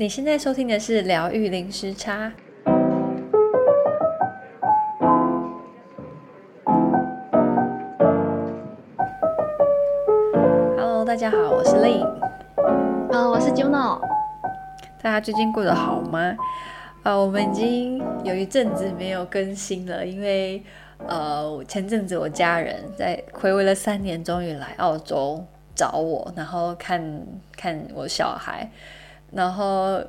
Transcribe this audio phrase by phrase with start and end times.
[0.00, 2.32] 你现在收听的是疗愈零时差。
[10.76, 12.06] Hello，大家好，我是 Lin。
[13.10, 14.00] 呃，我是 Juno。
[15.02, 16.36] 大家最近过得好吗？
[17.02, 20.62] 呃，我们已经有一阵子没有更新了，因为
[21.08, 25.44] 呃，前阵子我家人在回味了三年，终于来澳洲
[25.74, 27.26] 找我，然后看
[27.56, 28.70] 看我小孩。
[29.32, 30.02] 然后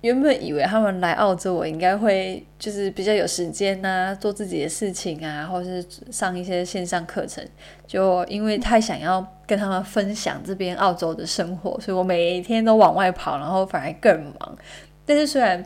[0.00, 7.46] 原本以为他们来澳洲，我应该会就是比较有时间啊，做自己的事情啊，或是上一些线上课程。
[7.86, 14.58] 就因为太想要跟他们分享这边澳洲的生活，所以我每天都往外跑，然后反而更忙。
[15.04, 15.62] 但是虽然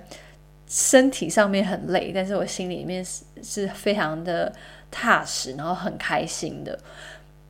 [0.66, 4.52] 身体上面很累，但是我心里面是是非常的
[4.90, 6.76] 踏实，然后很开心的。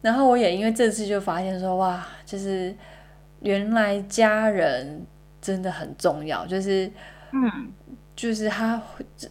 [0.03, 2.75] 然后我也因为这次就发现说，哇，就是
[3.41, 5.07] 原来家人。
[5.45, 6.91] 真的很重要，就是，
[7.33, 7.71] 嗯，
[8.17, 8.83] 就是他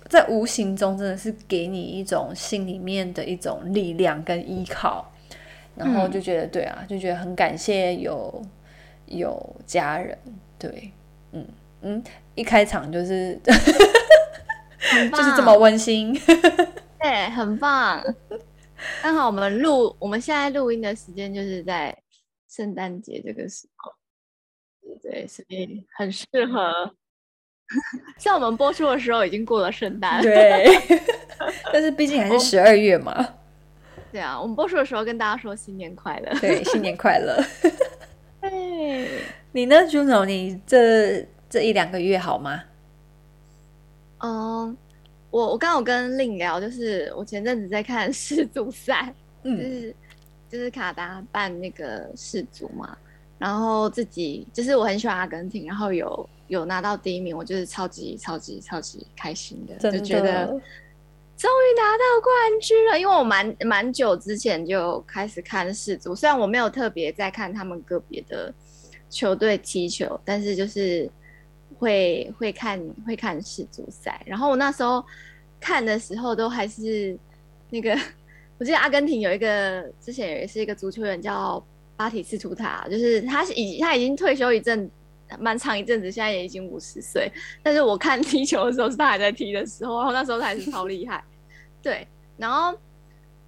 [0.08, 5.12] 在无形中真的是给你一种心里面的一种力量跟依靠，
[5.76, 8.46] 然后就觉得对啊，就觉得很感谢有
[9.08, 10.16] 有家人，
[10.60, 10.92] 对，
[11.32, 11.48] 嗯
[11.82, 12.04] 嗯，
[12.36, 16.14] 一开场就是， 就是这么温馨，
[17.02, 18.04] 对，很棒。
[19.02, 21.98] 刚好我们录，我们现在录音的时间就是在
[22.48, 23.92] 圣诞节这个时候。
[25.04, 26.96] 对，所以很适合。
[28.18, 30.22] 像我们播出的时候，已经过了圣诞。
[30.22, 30.66] 对，
[31.74, 33.36] 但是毕竟还是十二月嘛。
[34.12, 36.40] 对啊，我们播出的时候跟大家说新年快乐。
[36.40, 37.44] 对，新年快乐。
[38.40, 39.10] 对，
[39.52, 40.26] 你呢，Juno？
[40.26, 42.64] 你这这一两个月好吗？
[44.20, 44.78] 嗯，
[45.32, 49.96] 我我刚好跟 Lin 聊，就是我前阵子在看 世足赛，嗯，就是
[50.50, 52.96] 就是卡达办那个世足嘛。
[53.44, 62.98] 然后自己就是我很喜欢阿根廷，然后有有拿到第一名，我就是超级超级超级开心的，的就觉得终于拿到冠军了。
[62.98, 68.54] 因为我蛮蛮久之前就开始看世足，虽然我没有特别在看他们个别的
[69.10, 71.12] 球队踢球，但是就是
[71.78, 74.22] 会会看会看世足赛。
[74.26, 75.04] 然后我那时候
[75.60, 77.20] 看的时候都还是
[77.70, 77.94] 那个，
[78.58, 81.62] 我记得阿根廷有一个之前也是一个足球员叫。
[82.04, 84.92] 巴提斯图塔，就是他已他已经退休一阵
[85.40, 87.32] 蛮长一阵子，现在也已经五十岁。
[87.64, 91.24] 但是我看踢球的时候是他还在踢的时候，然后那时候他还是超厉害。
[91.82, 92.06] 对，
[92.36, 92.78] 然后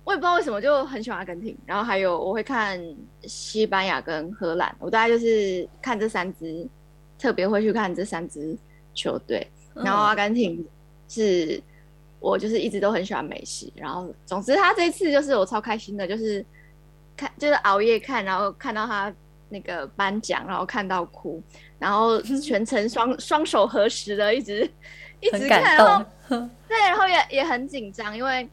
[0.05, 2.81] 我也不知道为什么就很喜欢阿根廷，然后还有我会看
[3.23, 6.65] 西班牙跟荷兰，我大概就是看这三支，
[7.19, 8.57] 特别会去看这三支
[8.94, 9.45] 球队。
[9.73, 10.65] 然后阿根廷
[11.09, 11.61] 是
[12.21, 16.45] 我就是一直都很喜欢梅西，然后总之他这一次就是我超开心的，就是。
[17.15, 19.13] 看就是熬夜看，然后看到他
[19.49, 21.41] 那个颁奖，然后看到哭，
[21.79, 24.69] 然后 全程双双手合十的，一直
[25.21, 26.05] 一直看，然后
[26.67, 28.49] 对，然后也也很紧张，因为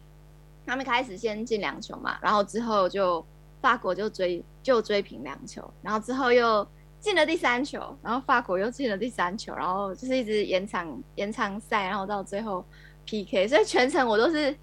[0.67, 3.25] 他们开始先进两球嘛，然后之后就
[3.61, 6.67] 法国就追就追平两球，然后之后又
[7.01, 12.65] 进了第三球，然后法国又进了第三球，然后就是一直延长延长赛，然后到最后
[13.07, 14.55] PK，所以全程我都是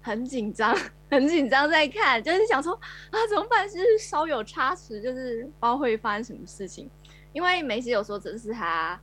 [0.00, 0.76] 很紧张。
[1.10, 2.74] 很紧张在看，就是想说
[3.10, 3.66] 啊，怎么办？
[3.66, 6.90] 就是稍有差池，就是不知道会发生什么事情。
[7.32, 9.00] 因为梅西有说这是他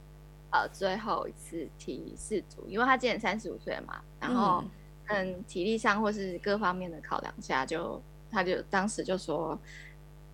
[0.52, 4.64] 呃最后一次踢世足，因为他今年三十五岁了嘛，然后
[5.08, 9.60] 嗯体力上或是各方面的考量下就，就他就当时就说，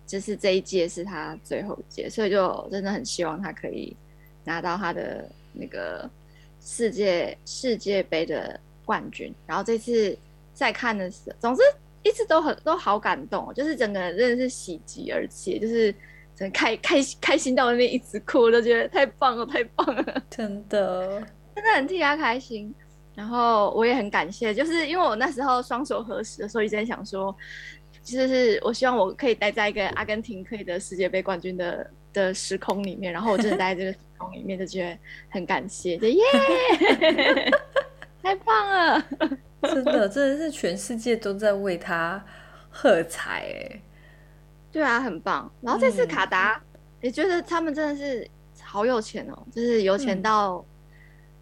[0.06, 3.96] 就是这一届是他最后一届，所以就真的很希望他可以
[4.44, 6.10] 拿到他的那个
[6.60, 9.34] 世界世界杯的冠军。
[9.46, 10.14] 然后这次。
[10.62, 11.62] 在看的时候，总之
[12.02, 15.92] 一直都很都好感动，就是整个人真的是喜极而泣，就是
[16.36, 21.20] 整个开开开心到那边一直哭，都觉得太棒了，太棒了， 真的
[21.54, 22.74] 真的很替他开心。
[23.14, 27.36] 然后我也很感谢，就是因为我那时候双手合十的时候，一直在想说，
[28.02, 36.22] 其实是我希望我可以待在一个阿根廷可以得世界杯冠军的的时空里面，然后我真的待在这个时空里面，就觉得很感谢，就耶，
[38.22, 39.04] 太棒了。
[39.62, 42.24] 真的，真的是全世界都在为他
[42.68, 43.82] 喝彩哎！
[44.72, 45.48] 对啊，很棒。
[45.60, 46.60] 然后这次卡达
[47.00, 48.28] 也觉得他们真的是
[48.60, 50.64] 好有钱哦，就是有钱到、嗯、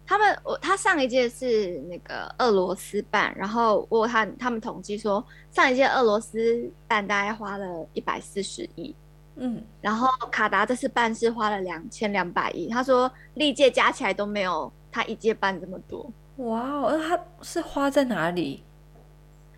[0.05, 0.37] 他们。
[0.43, 8.93] 我他上一届是那个俄罗斯办，然后我看他们统计说，上一届俄罗斯办大概花了一百四十亿，
[9.37, 12.67] 嗯，然后卡达这次办是花了两千两百亿。
[12.67, 16.11] 他说历届加起来都没有他一届办这么多。
[16.41, 18.63] 哇哦，那它是花在哪里？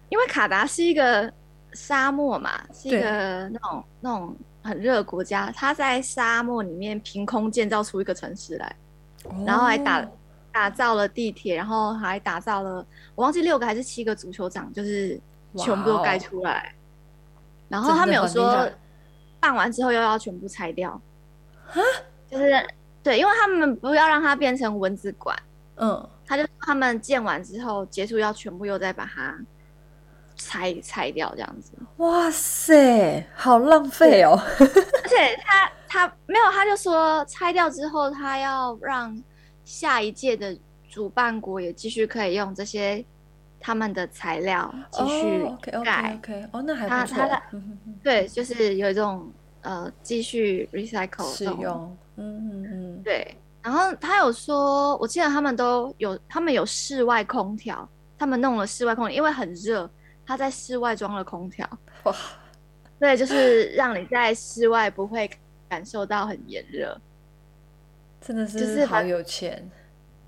[0.10, 1.32] 因为卡达是一个
[1.74, 8.76] 沙漠嘛，是一个那种那种很热的国家，它在沙漠里面凭空建造出一个城市来。
[9.26, 10.06] 哦、然后还打
[10.52, 15.20] 打造了地铁，然后还打造了我忘记六个还是七个足球场，就是
[15.56, 16.76] 全部都盖出来。
[17.70, 18.70] 然后他们有说
[19.40, 21.02] 办完之后又要全部拆掉，
[22.30, 22.52] 就是
[23.02, 25.36] 对，因为他们不要让它变成蚊子馆。
[25.78, 29.38] 嗯，他就他们建完之后结束要全部又再把它
[30.36, 31.74] 拆拆掉这样子。
[31.98, 34.40] 哇塞，好浪费哦！
[34.60, 39.22] 而且他他没有，他就说拆掉之后，他要让
[39.64, 40.58] 下一届的
[40.90, 43.04] 主办国也继续可以用这些
[43.60, 45.46] 他们的材料继续
[45.84, 46.16] 盖。
[46.18, 47.18] Oh, OK OK 哦，那还不错。
[47.18, 47.42] 他他
[48.04, 49.32] 对，就是有一种
[49.62, 51.98] 呃继续 recycle 使用。
[52.16, 53.36] 嗯嗯嗯，对。
[53.64, 57.88] 然后他有说，我记得他们都有，他们有室外空调，
[58.20, 59.90] 他们弄了室外空调，因为很热，
[60.26, 61.66] 他在室外装了空调。
[62.04, 62.14] 哇，
[63.00, 65.30] 对，就是让你在室外不会
[65.70, 67.00] 感受到很炎热。
[68.20, 69.72] 真的是好有钱。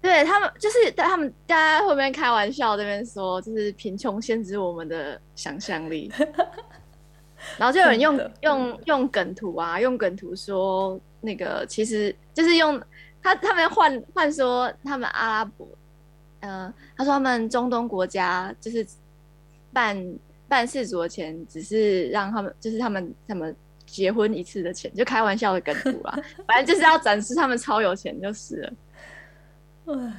[0.02, 6.10] 对他们，就是在他们大家后面开玩笑，这边说就是贫穷限制我们的想象力。
[7.60, 12.82] 然后就有人用用用梗图啊，用梗图说那个其实就是用。
[13.26, 15.68] 他他们换换说他们阿拉伯，
[16.42, 18.86] 嗯、呃，他说他们中东国家就是
[19.74, 20.16] 办
[20.48, 23.56] 办世足的钱，只是让他们就是他们他们
[23.88, 28.74] 结婚一次的钱，就开玩笑的梗图啦， 反正就是要展示他们超有钱就是了。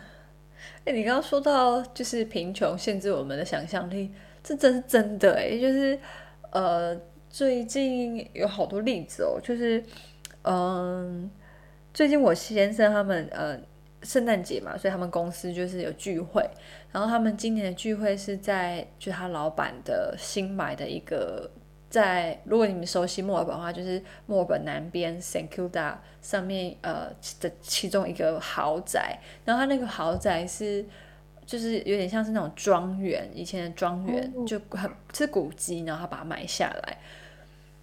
[0.85, 4.12] 哎、欸，你刚刚说到就是贫穷限制我们的想象力，
[4.43, 5.97] 这真是真的哎、欸，就是
[6.50, 7.00] 呃
[7.31, 9.81] 最近有好多例子哦，就是
[10.43, 11.31] 嗯。
[11.96, 13.58] 最近我先生他们呃
[14.02, 16.46] 圣诞节嘛，所以他们公司就是有聚会，
[16.93, 21.50] 然后他们今年的聚会是在就他老板的新买的一个
[21.88, 27.08] 在，如果你们熟悉墨尔本的话，就是墨尔本南边 St Kilda 上面呃
[27.40, 30.84] 的其中一个豪宅，然后他那个豪宅是
[31.46, 36.98] 就是有点像是那种庄园，以前的庄园就很是古迹，然后他把它买下来，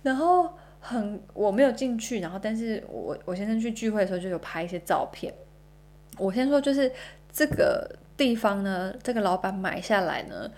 [0.04, 0.54] 然后。
[0.86, 5.34] 很，我没有进去，然后但是我我先生去聚会的时候就有拍一些照片。
[6.18, 6.92] 我先说就是
[7.32, 10.52] 这个地方呢，这个老板买下来呢，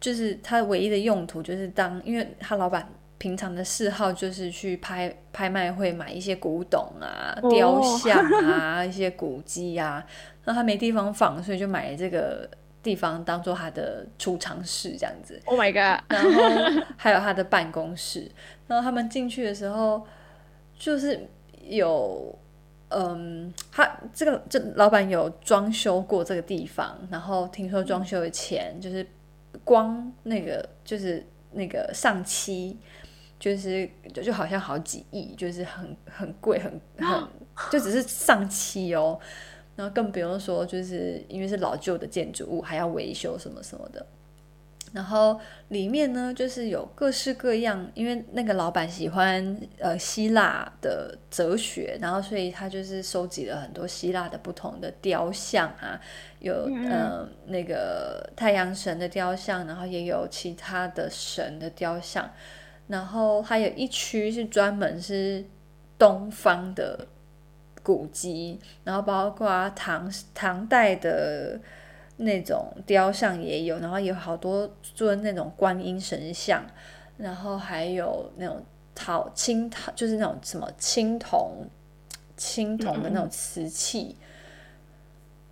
[0.00, 2.88] 就是他唯一的用途就是当，因为他老板
[3.18, 10.04] 平常的嗜好就是去拍拍卖会买一些古董啊、雕像啊、一些古迹啊，
[10.46, 12.48] 那他没地方放，所以就买了这个
[12.86, 15.42] 地方当做他的储藏室这样子。
[15.44, 16.04] Oh my god！
[16.08, 18.30] 然后还有他的办公室。
[18.68, 20.06] 然后他们进去的时候，
[20.78, 21.28] 就是
[21.62, 22.38] 有，
[22.90, 29.04] 嗯，他这个这老板有装修过这个地方，然后听说装修的钱就是
[29.64, 32.78] 光那个就是那个上漆，
[33.40, 37.28] 就是就就好像好几亿，就是很很贵，很很
[37.72, 39.18] 就只是上漆哦，
[39.76, 44.04] 然后更不用说就是因为是老旧的建筑物，还要维修什么什么的。
[44.92, 45.38] 然后
[45.68, 56.00] 里面呢，就是有各式各样，因为那个老板喜欢呃希腊的哲学，然后所以他就是收集了很多希腊的不同的雕像啊，
[56.38, 62.30] 有嗯、呃、那个太阳神的雕像，然后也有其他的神的雕像，
[62.86, 65.44] 然后还有一区是专门是
[65.98, 67.06] 东方的
[67.86, 71.60] 古迹，然后包括唐唐代的。
[72.18, 76.64] 那种雕像也有，然后有好多尊那种观音神像，
[77.18, 81.66] 然后还有那种陶青陶，就是那种什么青铜、
[82.34, 84.16] 青铜的那种瓷器，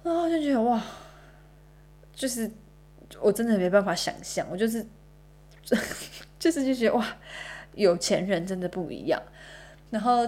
[0.02, 0.82] 然后就觉得哇，
[2.14, 2.50] 就是
[3.20, 4.87] 我真的没办法想象，我就是
[6.40, 7.06] 就是就觉得哇，
[7.75, 9.23] 有钱人真的不一样，
[9.90, 10.26] 然后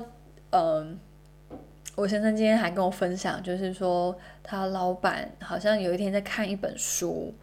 [0.51, 0.99] 嗯。
[1.97, 7.35] 我先生今天还跟我分享，就是说他老板好像有一天在看一本书，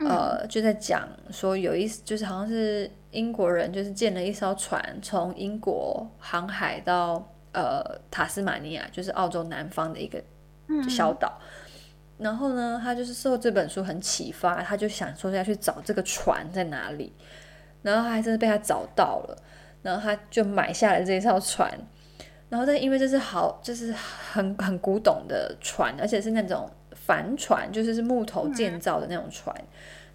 [0.00, 10.22] 嗯、呃，就在讲说有一就是好像是英国人，就是建了一艘船从英国航海到呃塔斯马尼亚，就是澳洲南方的一个
[10.90, 11.40] 小岛。
[11.40, 17.10] 嗯、然后呢，他就是受这本书很启发，他就想说要去找这个船在哪里，
[17.80, 19.42] 然后他还真的被他找到了，
[19.80, 21.72] 然后他就买下了这艘船。
[22.48, 29.52] 然后，但因为这是好，就是很很古董的船，而且是那种帆船，就是是木头建造的那种船。
[29.58, 29.66] 嗯、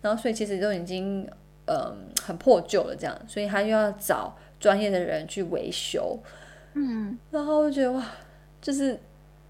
[0.04, 1.30] 然后，所以其实都已经
[1.66, 6.18] 嗯很破旧了，这样，所以他又要找专业的人去维修。
[6.74, 8.02] 嗯，然后我觉得哇，
[8.62, 8.98] 就是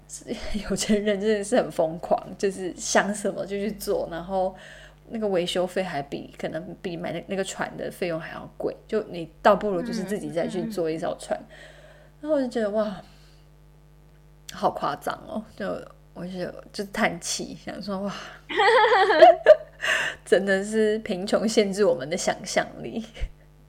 [0.68, 4.52] 有钱人真的是很疯狂，就是想什么就去做，然后
[5.10, 8.76] 那个维修费还比可能比买那那个船的费用还要贵。
[8.88, 11.38] 就你倒不如就是自己再去做一艘船。
[11.38, 11.71] 嗯嗯
[12.22, 13.02] 然后我就觉得哇，
[14.52, 15.44] 好夸张哦！
[15.56, 15.66] 就
[16.14, 18.14] 我就就叹气，想说哇，
[20.24, 23.04] 真的是贫穷限制我们的想象力。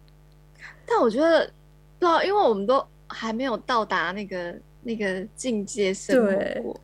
[0.85, 1.51] 但我觉得，
[1.97, 6.31] 对啊，因为我们都还没有到达那个那个境界生活
[6.61, 6.81] 过，对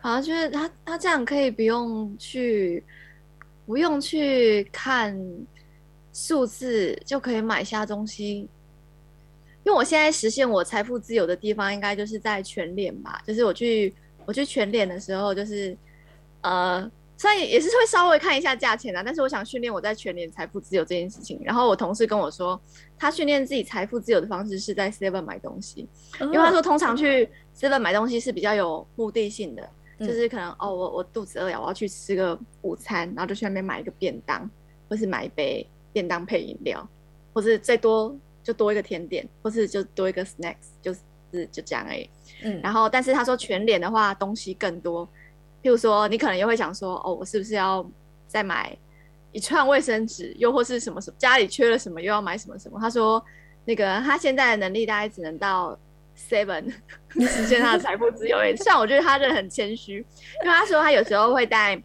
[0.00, 2.82] 好像觉得他他这样可以不用去
[3.66, 5.14] 不用去看
[6.14, 8.48] 数字就可以买下东西。
[9.64, 13.22] 因为我现在实现我财富自由的地方，应该就是在全脸吧。
[13.24, 13.94] 就是我去
[14.26, 15.76] 我去全脸的时候，就是
[16.40, 19.02] 呃，虽然也是会稍微看一下价钱的。
[19.04, 21.40] 但是我想训练我在全脸财富自由这件事情。
[21.44, 22.60] 然后我同事跟我说，
[22.98, 25.88] 他训练自己财富自由的方式是在 Seven 买东西，
[26.20, 29.68] 因为他说通常去 Seven 买东西是比较有目的性的，
[30.00, 34.50] 就是可能哦，我我肚子饿了，我要去吃个午餐，然后就去那边买一个便当，
[34.88, 36.88] 或是买一杯便当配饮料，
[37.32, 38.12] 或是最多。
[38.42, 42.08] 就多一个甜点，或是就多一个 snacks，就是就这样而已。
[42.42, 45.06] 嗯，然后但是他说全脸的话东西更多，
[45.62, 47.88] 譬如说你可能又会想说，哦，我是不是要
[48.26, 48.76] 再买
[49.30, 52.80] 一串卫生纸，又或是什么什么家里缺了什么又要买什么什么？
[52.80, 53.24] 他说
[53.64, 55.78] 那个他现在的能力大概只能到
[56.18, 56.68] seven
[57.10, 58.36] 实现他的财富自由。
[58.56, 61.80] 虽然我觉得他真的很谦虚，因为他说他有时候会带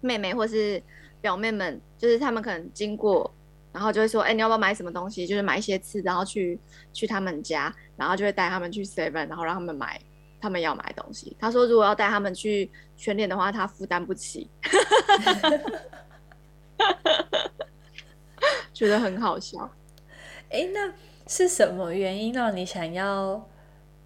[0.00, 0.82] 妹妹或是
[1.20, 3.32] 表妹们，就是他们可能经过。
[3.74, 5.26] 然后就会说，哎、欸，你要不要买什么东西？
[5.26, 6.56] 就是买一些吃，然后去
[6.92, 10.00] 去他们家，然后就会带他们去 Seven，然后让他们买
[10.40, 11.36] 他们要买的东西。
[11.40, 14.48] 他说，如果要带他们去全联的话，他负担不起，
[18.72, 19.68] 觉得很好笑。
[20.50, 20.92] 哎、欸，那
[21.26, 23.44] 是什么原因让你想要？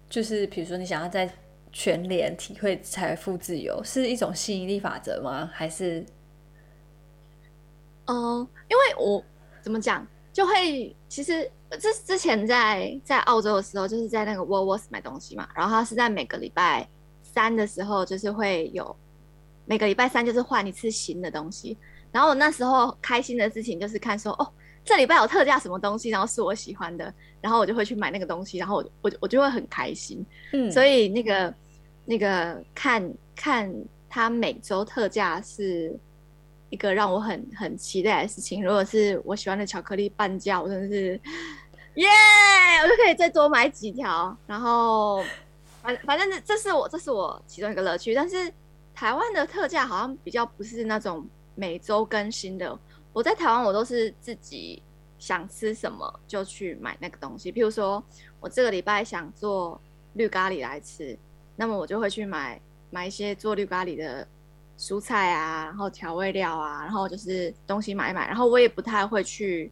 [0.09, 1.31] 就是比如说，你想要在
[1.71, 5.47] 全联体会财富自由，是一种吸引力法则吗？
[5.53, 6.03] 还是？
[8.05, 9.23] 嗯、呃，因为我。
[9.61, 10.05] 怎么讲？
[10.31, 11.49] 就会其实
[11.79, 15.49] 之之前在在澳洲的时候，就是在那个 Woolworths 买东西嘛。
[15.55, 16.87] 然后他是在每个礼拜
[17.23, 18.95] 三的时候，就是会有
[19.65, 21.75] 每个礼拜三就是换一次新的东西。
[22.11, 24.47] 然后我那时候开心的事情就是看说，哦，
[24.85, 27.11] 这礼拜有特价什么东西，然后是我喜欢的，
[27.41, 30.23] 然后我就会去买那个东西，然后我我我就会很开心。
[30.53, 31.53] 嗯，所以那个
[32.05, 33.73] 那个看看
[34.07, 35.99] 他每周特价是。
[36.69, 41.19] 一个让我很很期待的事情，如果是我喜欢的巧克力半价，我真的是
[41.95, 42.07] 耶
[42.83, 44.37] 我就可以再多买几条。
[44.45, 45.23] 然后
[45.81, 48.13] 反反正这这是我这是我其中一个乐趣。
[48.13, 48.53] 但是
[48.93, 52.77] 台湾的特价好像比较不是那种每周更新的。
[53.13, 54.81] 我在台湾我都是自己
[55.17, 57.51] 想吃什么就去买那个东西。
[57.51, 58.03] 譬如说
[58.39, 59.81] 我这个礼拜想做
[60.13, 61.17] 绿咖喱来吃，
[61.55, 62.61] 那么我就会去买
[62.91, 64.27] 买一些做绿咖喱的。
[64.79, 69.69] 蔬菜啊，然后调味料啊，然后就是东西买一买，然后我也不太会去，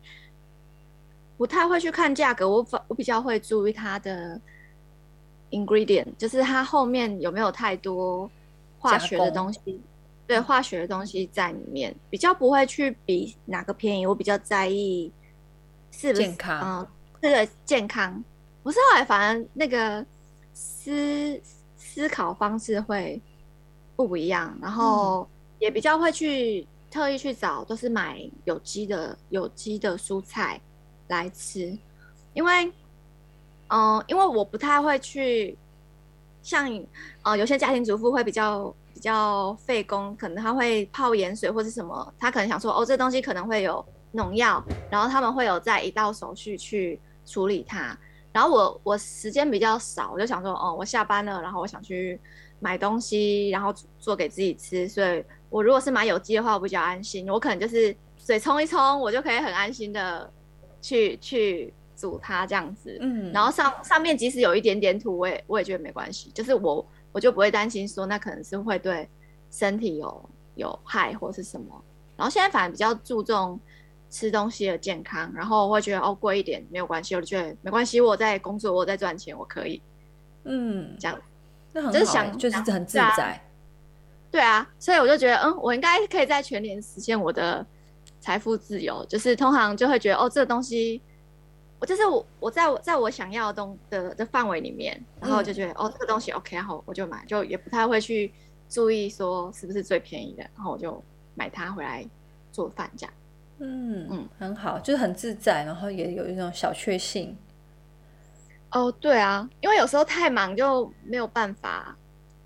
[1.38, 4.38] 不太会去看价格，我反我比较会注意它的
[5.50, 8.30] ingredient，就是它后面有没有太多
[8.80, 9.80] 化学的东西，
[10.28, 15.10] 对化学的东西在里面，比较不会去比哪个便宜，我比较在意
[15.90, 16.88] 是不是健康，嗯，
[17.22, 18.22] 这个健康，
[18.62, 20.06] 不是后来反而那个
[20.54, 21.42] 思
[21.78, 23.22] 思考方式会。
[23.98, 25.27] 不不一样，然后
[25.60, 30.62] 也比较会去特意去找，都是买有机的有机的蔬菜
[31.08, 31.75] 来吃，
[32.34, 32.68] 因为，
[33.68, 35.58] 嗯、呃，因为我不太会去
[36.44, 36.72] 像，
[37.24, 47.98] 呃，有些家庭主妇会比较比较费工，可能他会泡盐水或者什么，他可能想说，哦，这东西可能会有农药，然后他们会有在一道手续去处理它，
[48.32, 52.22] 然后我我时间比较少，我就想说，哦，我下班了，然后我想去。
[52.60, 57.30] 买东西，然后做给自己吃，所以我如果是买有机的话，我比较安心。
[57.30, 60.32] 我可能就是水冲一冲，我就可以很安心的
[60.82, 62.98] 去去煮它这样子。
[63.00, 69.08] 嗯，然后上上面即使有一点点土，我也我也觉得没关系，就是我我就不会担心说那可能是会对
[69.52, 71.84] 身体有有害或是什么。
[72.16, 73.60] 然后现在反而比较注重
[74.10, 79.82] 吃东西的健康，然后我会觉得哦贵一点没有关系，我就觉得没关系，我在工作，我在赚钱，我可以。
[80.46, 81.20] 嗯，这样。
[81.91, 83.41] 就是想，就是很自在，啊，
[84.31, 87.65] 对啊，所以我就觉得，嗯，我应该可以在全年实现我的
[88.19, 89.05] 财富自由。
[89.05, 91.01] 就是通常就会觉得，哦，这个东西，
[91.79, 98.31] 我就是我，我在我在我想要的东的的范围里面，然后就觉得，嗯、哦，这个东西 OK，然后我就买，就也不太会去
[98.69, 101.01] 注意说是不是最便宜的，然后我就
[101.36, 102.05] 买它回来
[102.51, 103.13] 做饭这样。
[103.60, 107.36] 嗯嗯，很好，就是很自在，然后也有一种小确幸。
[108.71, 111.95] 哦，对啊，因为有时候太忙就没有办法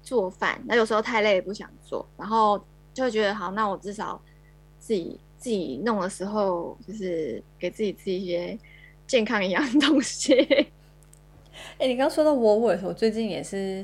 [0.03, 2.63] 做饭，那有时候太累也不想做，然后
[2.93, 4.21] 就会觉得好，那我至少
[4.77, 8.57] 自己自己弄的时候，就是给自己吃一些
[9.07, 10.33] 健康营养的东西。
[10.33, 13.83] 哎、欸，你刚刚说到 Woolworths，我最近也是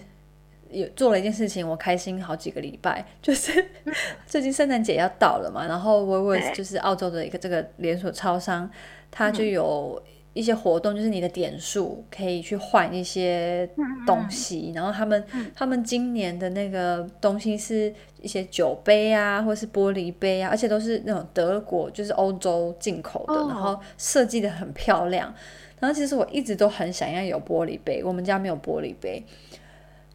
[0.69, 3.67] 有做了一件事情，我开心好几个礼拜，就是
[4.27, 8.69] 最近圣诞节要到了嘛，然后 Woolworths 就是澳洲的一个这个连锁超商，
[9.09, 10.01] 它就有
[10.37, 13.67] 一些活动，就是你的点数可以去换一些
[14.05, 15.23] 东西，然后他们
[15.55, 17.91] 他们今年的那个东西是
[18.21, 25.33] 一些酒杯啊，或是玻璃杯啊，而且都是那种德国就是欧洲进口的，然后设计的很漂亮。
[25.79, 29.23] 然后其实我一直都很想要有玻璃杯，我们家没有玻璃杯。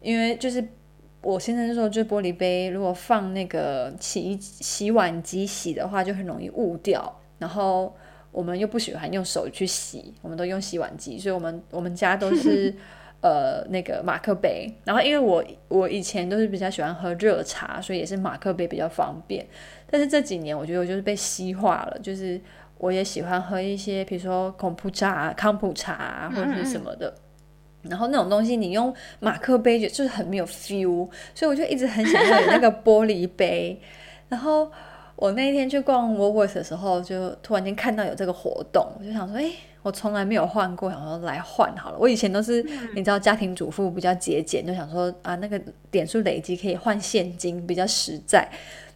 [0.01, 0.61] 因为就是
[1.21, 7.19] 我先生就说，就是玻璃杯，如果放那个洗洗碗机洗的话，就很容易雾掉。
[7.39, 7.93] 然后
[8.33, 12.75] 我们又不喜欢用手去洗，我们都用洗碗机，所以我们我们家都是
[13.21, 14.69] 呃那个马克杯。
[14.83, 19.45] 然后因为我我以前都是比较喜欢喝热茶，所以也是马克杯比较方便。
[19.89, 22.41] 但是这几年我觉得我就是被西化了，就是
[22.79, 27.07] 我也喜欢喝一些，比如说孔普茶、康普茶或者是什么的。
[27.07, 27.19] 嗯嗯
[27.83, 33.77] 然后那种东西你用马克杯就就是很没有 feel，所以我就一直很想要有那个玻璃杯。
[34.29, 34.71] 然后
[35.15, 39.51] 我那一天去逛 Woolworths 的时候，就突然间看到有这个活动，我就想说，哎，
[39.81, 41.97] 我从来没有换过，想说来换好了。
[41.99, 42.63] 我以前都是
[42.95, 45.59] 你知道家庭主妇比较节俭，就想说啊那个
[45.91, 48.47] 点数累积可以换现金比较实在。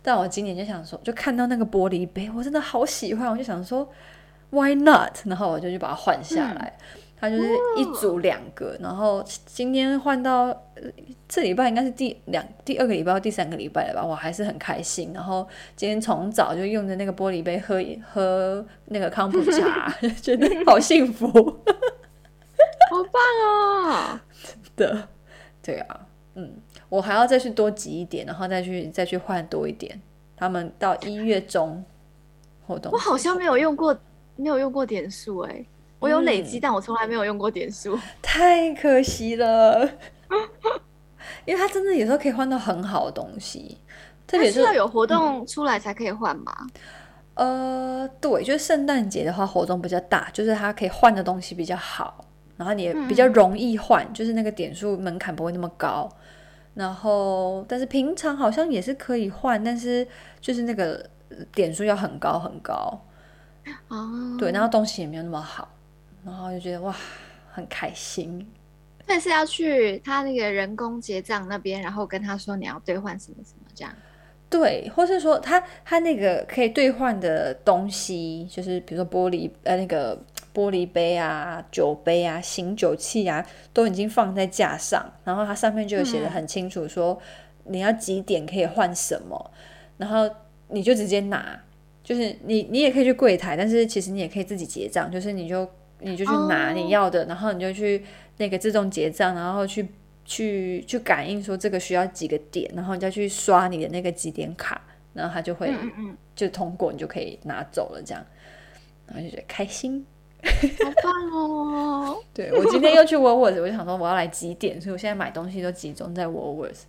[0.01, 3.87] 但我今年就想说，就看到那个玻璃杯，我真的好喜欢，我就想说
[4.49, 5.17] Why not？
[5.25, 6.73] 然后我就去把它换下来。
[6.95, 10.55] 嗯它就是一组两个，然后今天换到
[11.27, 15.11] 这礼拜应该是第两第二个礼拜或第三个礼拜了吧，我还是很开心。
[15.13, 17.83] 然后今天从早就用着那个玻璃杯喝
[18.13, 24.19] 喝那个康普茶， 觉得好幸福，好棒哦！
[24.75, 25.07] 真 的，
[25.63, 26.53] 对啊，嗯，
[26.87, 29.99] 我还要再去多挤一点，然后再去再去换多一点。
[30.35, 31.83] 他们到一月中
[32.67, 33.97] 活动，我好像没有用过，
[34.35, 35.65] 没有用过点数哎。
[35.99, 39.89] 我有累积，嗯、但我从来没有用过点数， 太可惜了。
[41.45, 43.77] 因为它真的有时候可以换到很好的东西，
[44.25, 46.53] 特别是，要有活动出来才可以换吗？
[47.35, 48.01] 嗯？
[48.03, 52.25] 呃，对，就是圣诞节的话活动比较大，就是它可以换的东西比较好，
[52.57, 56.09] 然后你也比较容易换，嗯、就是那个点数门槛不会那么高。
[56.73, 60.07] 然后，但是平常好像也是可以换，但是
[60.39, 61.03] 就是那个
[61.53, 63.01] 点数要很高很高。
[63.87, 65.67] 哦，对，然后东西也没有那么好。
[66.27, 66.93] 然后就觉得哇，
[67.49, 68.45] 很开心。
[69.05, 73.93] 但是要去他那个人工结账那边，然后跟他说你要兑换什么什么这样。
[74.49, 80.21] 对，或是说他他那个可以兑换的东西，就是比如说玻璃呃那个
[80.53, 87.17] 玻璃杯啊、酒杯啊、醒酒器啊，都已经放在架上，然后它上面就有写的很清楚，说
[87.63, 89.59] 你要几点可以换什么，嗯、
[89.97, 90.29] 然后
[90.67, 91.57] 你就直接拿，
[92.03, 95.65] 就是你你也可以去柜台，但是其实你也可以自己结账，就是你就。
[95.99, 97.29] 你就去拿你要的，oh.
[97.29, 98.05] 然后你就去
[98.37, 99.87] 那个自动结账，然后去
[100.23, 104.79] 去去感应说这个需要几个点，然后你再去刷你的那个几点卡，
[105.13, 105.73] 然后它就会
[106.35, 108.23] 就通过，你就可以拿走了，这样，
[109.07, 110.05] 然后就觉得开心，
[110.43, 112.23] 好棒哦！
[112.31, 116.83] 对，我今天又去 Woolworths，我就想说我要来几点，所以我现在买东西都集中在 Woolworths，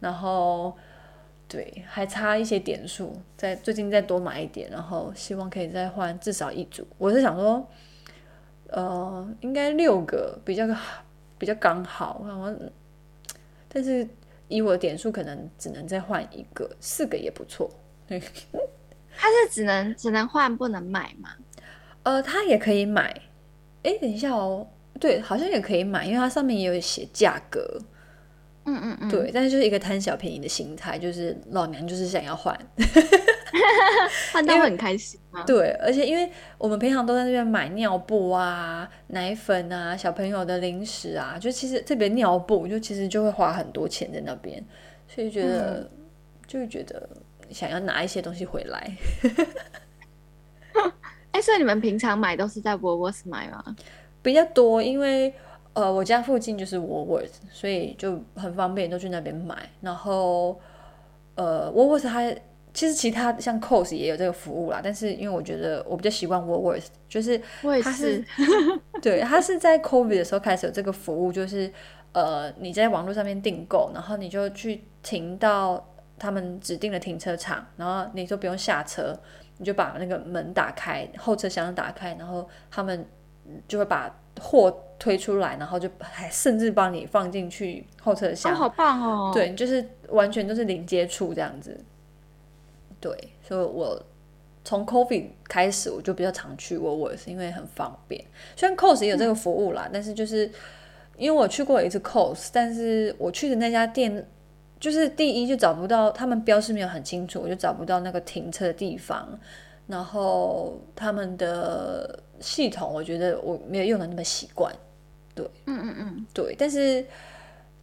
[0.00, 0.76] 然后
[1.48, 6.86] 对，还差一些点数，再最近再多买一点，然后希望可以再换至少一组。
[6.98, 7.66] 我是想说。
[8.72, 10.66] 呃，应该六个比较
[11.38, 12.24] 比较刚好，
[13.68, 14.06] 但是
[14.48, 17.70] 以我的点数，可能只能再换一个，四个也不错。
[18.06, 18.20] 对，
[19.16, 21.30] 它是只能只能换不能买吗？
[22.02, 23.20] 呃，它也可以买。
[23.82, 24.66] 哎，等一下哦，
[24.98, 27.80] 对，好像也可以买，因为它上面也有写价格。
[28.64, 32.54] 嗯嗯嗯，对，但是就是一个贪小便宜的心态，就是老娘就是想要换。
[34.32, 35.42] 换到很开心吗？
[35.44, 44.64] 对，而且因为我们平常都在那边买尿布啊、奶粉啊、小朋友的零食啊，就其实特别尿布，就其实就会花很多钱在那边，
[45.08, 45.90] 所以觉得、嗯、
[46.46, 47.08] 就会觉得
[47.50, 48.96] 想要拿一些东西回来。
[51.32, 53.76] 哎、欸，所以你们平常买都是在 Woolworths 买吗？
[54.22, 55.34] 比较多，因为
[55.72, 59.56] 呃我家附近就是 Woolworths，所以就很方便，都去那边买。
[59.80, 60.60] 然后
[61.34, 62.32] 呃 Woolworths 它。
[62.72, 67.40] 其实其他像 Coles 也有这个服务啦，但是因为我觉得我比较习惯 Woolworths，就是
[67.82, 71.72] 它是，是 对，它是在 COVID 的时候开始有这个服务，就是
[72.12, 75.84] 呃你在网络上面订购，然后你就去停到
[76.18, 79.18] 他们指定的停车场，然后你就不用下车，
[79.58, 83.04] 你就把那个门打开，后车厢打开，然后他们
[83.66, 89.32] 就会把货推出来，然后就还甚至帮你放进去后车厢，哦，好棒哦！
[89.34, 91.76] 对，就是完全都是零接触这样子。
[93.00, 94.00] 对，所以我
[94.64, 98.24] 从 COVID 开始，我就比较常去 Woolworths，因为很方便。
[98.54, 100.50] 虽然 Coles 也有这个服务啦，嗯、但是就是
[101.16, 104.26] 因为我去过一次 Cost，但是我去的那家店，
[104.78, 109.38] 就是第一就找不到，他们标示没有很清楚，我就找不到那个停车的地方。
[109.86, 114.72] 然后他们的系统，我觉得我没有用的那么习惯。
[115.34, 116.54] 对，嗯嗯嗯，对。
[116.56, 117.04] 但是，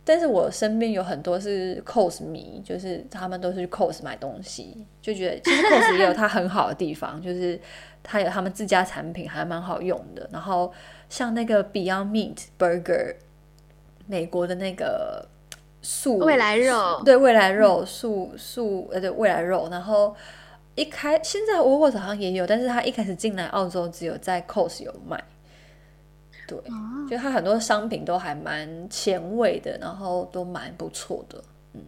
[0.07, 7.59] 但是我身边有很多是 Cost 迷，就是他们都是去 Cost 买东西，就觉得其实 Cost 也有它很好的地方，就是
[8.01, 10.29] 它有他们自家产品还蛮好用的。
[10.31, 10.71] 然后
[11.09, 13.15] 像那个 Beyond Meat Burger，
[14.05, 15.27] 美国的那个
[15.81, 20.15] 素未来肉，对未来肉素素呃对未来肉，然后。
[20.77, 25.19] 一开现在 Woolworths 好像也有，但是他一开始进来澳洲只有在 Coles 有卖。
[26.47, 31.43] 对，哦、就它很多商品都还蛮前卫的，然后都蛮不错的。
[31.73, 31.81] 嗯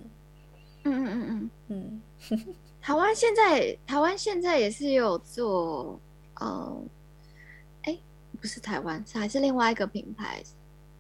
[0.84, 2.46] 嗯嗯嗯嗯嗯。
[2.82, 6.00] 台湾现在台湾现在也是有做，
[6.40, 6.84] 呃，
[7.84, 7.98] 哎，
[8.40, 10.44] 不是台湾，是还是另外一个品牌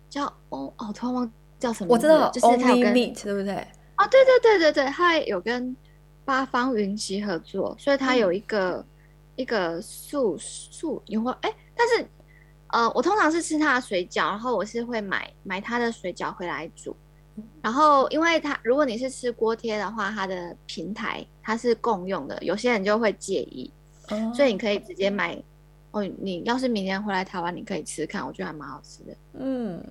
[0.09, 1.93] 叫哦哦，突然忘叫什么？
[1.93, 3.53] 我知道，就是它有跟 Only Meat 对不对？
[3.95, 5.75] 啊、哦，对对对对对，它有跟。
[6.25, 8.85] 八方云集合作，所以它有一个、嗯、
[9.37, 12.07] 一个素素你会哎，但是
[12.69, 16.95] 呃，我通常是吃它的水饺，然后我是会买买它的水饺回来煮，
[17.61, 23.71] 然后因为它如果你是吃锅贴的话，它的平台它是共用的，有些人就会介意，
[24.09, 25.35] 哦、所以你可以直接买
[25.91, 26.03] 哦。
[26.19, 29.15] 你要是明天回来台湾，你可以吃吃看，我觉得还蛮好吃的。
[29.33, 29.83] 嗯，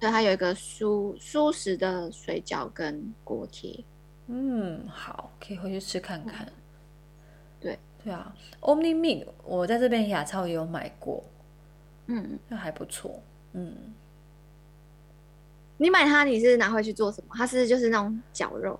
[0.00, 3.78] 对，它有一个蔬蔬食的水饺跟锅贴。
[4.28, 6.46] 嗯，好，可以回去吃看看。
[6.46, 6.52] 嗯、
[7.60, 11.22] 对对啊，Omni Meat 我在这边亚超也有买过，
[12.06, 13.22] 嗯，那还不错。
[13.52, 13.76] 嗯，
[15.76, 17.34] 你买它你是拿回去做什么？
[17.36, 18.78] 它是就是那种绞肉。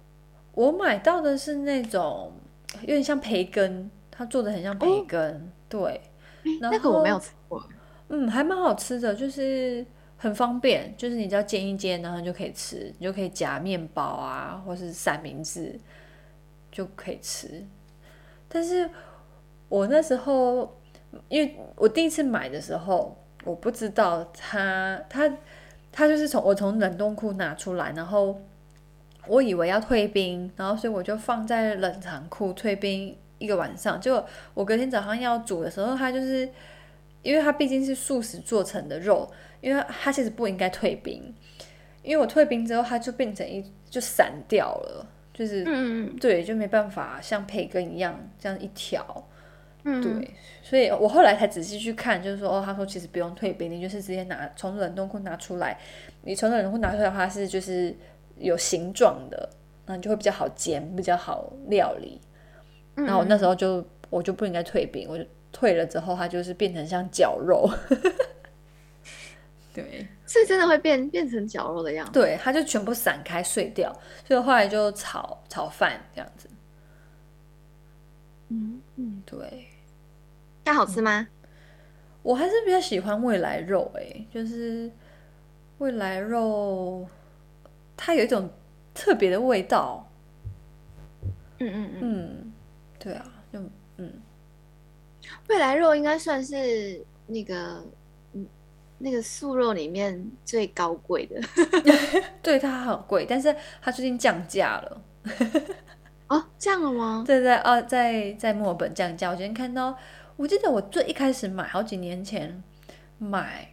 [0.52, 2.32] 我买到的是那种
[2.80, 5.34] 有点像培根，它做的很像培根。
[5.34, 6.00] 哦、对，
[6.60, 7.62] 那个我没有吃过。
[8.08, 9.84] 嗯，还蛮好吃的，就是。
[10.18, 15.76] 很方便，就是你只要煎一煎，然后就可以吃，你就可以夹面包啊，或是三明治
[16.70, 17.66] 就可以吃。
[18.48, 18.88] 但是
[19.68, 20.80] 我那时候，
[21.28, 25.30] 因为我第一次买的时候，我不知道它它
[25.90, 28.40] 它就是从我从冷冻库拿出来，然后
[29.26, 34.00] 我以为要退冰，然后所以我就放在冷藏库退冰一个晚上。
[34.00, 36.48] 就我隔天早上要煮的时候，它就是
[37.22, 39.30] 因为它毕竟是素食做成的肉。
[39.62, 41.32] 因为它其实不应该退冰，
[42.02, 49.24] 因为我退冰之后，它就变成一就散掉了，就是嗯对，就没办法像培根一样这样一条，
[49.84, 50.30] 嗯对，
[50.62, 55.78] 所以我后来才仔细去看，就是说哦，他说其实不用退冰，你就是直接拿从冷冻库拿出来，
[56.22, 57.94] 你从冷冻库拿出来的话是就是
[58.38, 59.48] 有形状的，
[59.86, 62.20] 那你就会比较好煎，比较好料理。
[62.94, 67.68] 然后我那时候就我就不应该退冰，我就退了之后，它就是变成像绞肉。
[69.74, 72.12] 对，所以真的会变变成绞肉的样子。
[72.12, 73.90] 对，它就全部散开碎掉，
[74.28, 76.46] 所以后来就炒炒饭这样子。
[78.50, 79.66] 嗯嗯，对。
[80.64, 81.20] 那好吃吗？
[81.20, 81.26] 嗯，
[82.22, 84.90] 我还是比较喜欢未来肉，哎，就是
[85.78, 87.06] 未来肉，
[87.96, 88.50] 它有一种
[88.94, 90.08] 特别的味道。
[91.58, 92.52] 嗯嗯嗯，嗯，
[92.98, 93.58] 对啊，就
[93.96, 94.12] 嗯，
[95.48, 97.84] 未来肉应该算是那个。
[99.04, 101.40] 那个素肉里面最高贵的，
[102.40, 105.02] 对，它很贵，但是它最近降价了。
[106.28, 107.24] 哦，降了吗？
[107.26, 109.30] 对对啊，在在墨尔本降价。
[109.30, 109.98] 我今天看到，
[110.36, 112.62] 我记得我最一开始买，好几年前
[113.18, 113.68] 买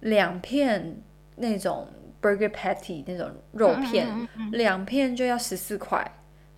[0.00, 1.02] 两片
[1.36, 1.86] 那种
[2.22, 6.10] burger patty 那种肉片，嗯嗯嗯嗯，两片就要十四块，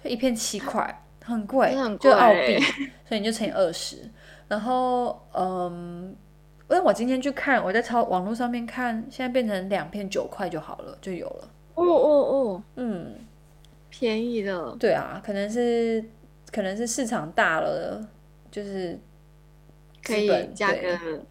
[0.03, 2.59] 就一片七块，很贵，很贵，就澳币，
[3.09, 3.97] 所以你就乘以二十。
[4.49, 6.17] 然后，嗯。
[6.71, 11.51] 因为我今天去看，我在超网络上面看，现在变成两片九块就好了，就有了。
[11.75, 13.13] 哦哦哦，嗯，
[13.89, 14.77] 便宜的。
[14.79, 16.05] 对啊，可能是
[16.53, 18.01] 可能是市场大了，
[18.53, 18.97] 就是
[20.03, 21.25] 可以价格。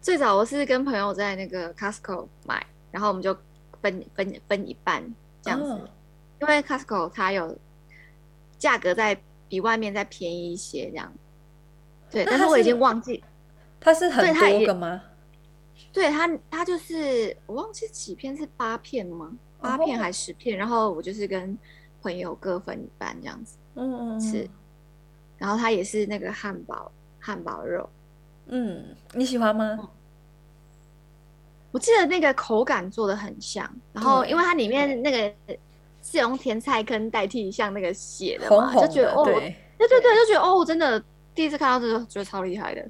[0.00, 3.36] 最早我是跟朋友在那个 Costco 买，然后我们就
[3.80, 5.02] 分分分一半
[5.40, 5.88] 这样子，哦、
[6.40, 7.56] 因为 Costco 它有
[8.58, 11.12] 价格在比外面再便宜一些这样。
[12.10, 13.22] 对，但是我已经忘记。
[13.80, 15.02] 它是很多个吗？
[15.92, 19.32] 对它，它就是我忘记几片是八片吗？
[19.60, 20.60] 八片还是十片？Oh.
[20.60, 21.58] 然后我就是跟
[22.00, 24.48] 朋友各分一半这样子，嗯嗯是。
[25.42, 27.90] 然后它也是那个汉堡汉堡肉，
[28.46, 29.76] 嗯，你喜欢吗？
[31.72, 35.56] 我记得那个口感做的很像，然后因为它里面那个
[36.00, 41.02] 是用甜菜根代替像那个血的嘛，就觉得哦，对对对，就觉得哦，真的
[41.34, 42.88] 第一次看到这个觉得超厉害的。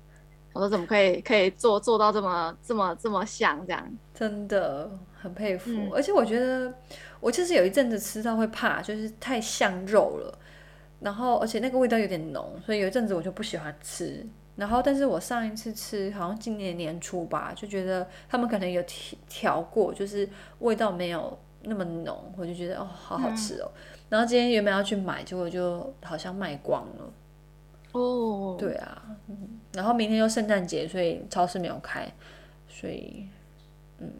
[0.52, 3.98] 我说怎么可以可以做做到这么这么这么像这样？
[4.12, 5.70] 真的很佩服。
[5.70, 6.70] 嗯、而且我觉得
[7.18, 10.38] 我其实有一阵子吃到会怕，就是太像肉了。
[11.02, 14.24] 然后而且那个味道有点浓，所以有一阵子我就不喜欢吃。
[14.54, 23.70] 然后但是我上一次吃好像今年年初吧，就觉得他们可能有调调过，就是味道没有那么浓，我就觉得哦好好吃哦。
[23.74, 27.12] 嗯、然后今天原本要去买，结果就好像卖光了。
[27.92, 32.06] 哦，对啊，嗯，然后明天又圣诞节，所以超市没有开，
[32.68, 33.26] 所以，
[33.98, 34.10] 嗯，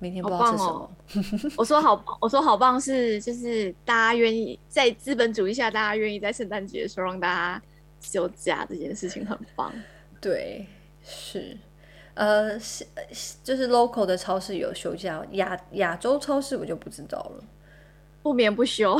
[0.00, 0.70] 明天不知道吃什么。
[0.70, 7.62] 哦、 我说好，我说好棒是，就是大家愿意在资本主义下，大家愿意在圣诞节的时候让大家
[8.00, 9.72] 休假，这件事情很棒。
[10.20, 10.66] 对，
[11.04, 11.56] 是，
[12.14, 12.84] 呃，是
[13.44, 17.44] 就是 local 的超市有休假，亚亚洲超市我就不知道了，
[18.22, 18.98] 不眠不休。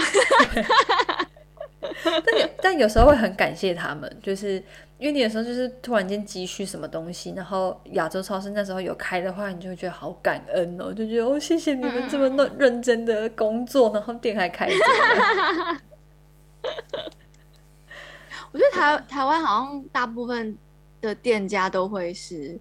[2.05, 4.63] 但有但有时候会很感谢他们，就是
[4.99, 14.75] 因为你有时候就是突然间急需什么东西，然后亚洲超市那时候有开的话，你就会觉得好感恩哦，就觉得哦谢谢你们这么认认真的工作，然后店还开着。
[18.53, 20.59] 我觉得台台湾好像大部分
[21.01, 22.59] 的店家都会是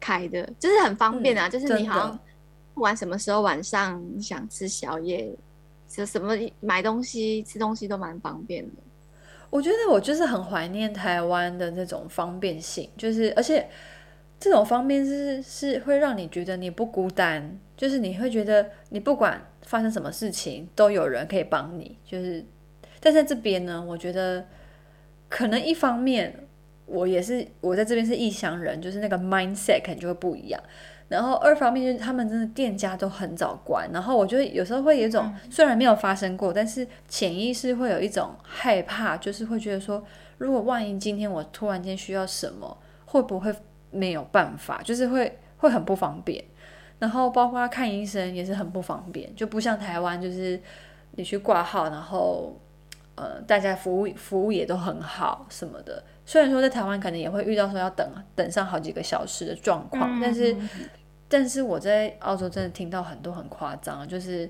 [0.00, 2.18] 开的，就是很方便啊，嗯、就是你好像
[2.72, 5.36] 不管什么时候晚上你想吃宵夜。
[5.96, 8.72] 就什么买东西、吃东西都蛮方便的。
[9.50, 13.68] 我觉得我就是很怀念台湾的那种方便性，就是而且
[14.40, 21.96] 这种方便是是会让你觉得你不孤单，就是你会觉得你不管发生什么事情都有人可以帮你。
[22.04, 22.44] 就是
[22.98, 24.44] 但在这边呢，我觉得
[25.28, 26.46] 可能一方面
[26.86, 30.60] 我也是我在这边是异乡人，就是那个 mindset 可能就会不一样。
[31.14, 40.02] 然后二方面就是他们真的店家都很早关，然后我觉得有时候会有一种虽然没有发生过，但是潜意识会有一种害怕，就是会觉得说，
[40.38, 43.54] 如果万一今天我突然间需要什么，会不会
[43.92, 44.82] 没有办法？
[44.82, 46.44] 就是会会很不方便。
[46.98, 50.60] 然后包括看医生也是很不方便，就不像台湾，就是
[51.12, 52.58] 你去挂号，然后
[53.14, 56.02] 呃大家服务服务也都很好什么的。
[56.26, 60.56] 虽然说在台湾可能也会遇到说要等等上好几个小时的状况，嗯、但是
[61.34, 64.48] 但是我在澳洲真的听到很多很夸张，就是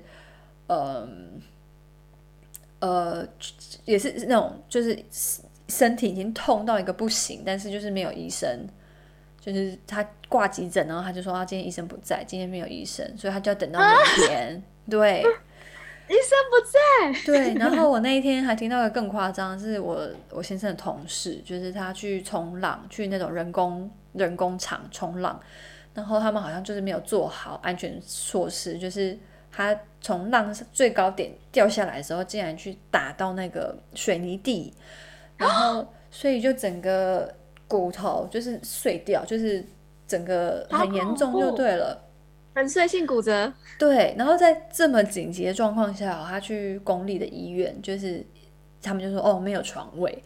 [0.67, 1.09] 呃
[2.79, 3.27] 呃
[3.85, 4.95] 也是那种就是
[5.67, 8.67] 身体已经痛到一个不行，但是就是没有医生，
[9.41, 15.23] 就是他挂急诊，然后他就说他今天医生不在，今天没有医生，所以他就要等到明天，啊、对。
[16.07, 17.23] 医生不在。
[17.25, 25.41] 对，然后我那一天还听到一个更夸张，是我我先生的同事，就是他去冲浪，去那种人工人工场冲浪，
[25.95, 29.17] 然后他们好像就是没有做好安全措施，就是
[29.51, 34.73] 他从浪最高点掉下来的时候，竟然去打到那个水泥地，
[35.37, 37.33] 然后所以就整个
[37.67, 39.65] 骨头就是碎掉，就是
[40.05, 42.03] 整个很严重就对了。
[42.53, 48.25] 粉碎性骨折，对，然后在这么紧急的状况下，他去公立的医院，就是
[48.81, 50.23] 他们就说哦没有床位，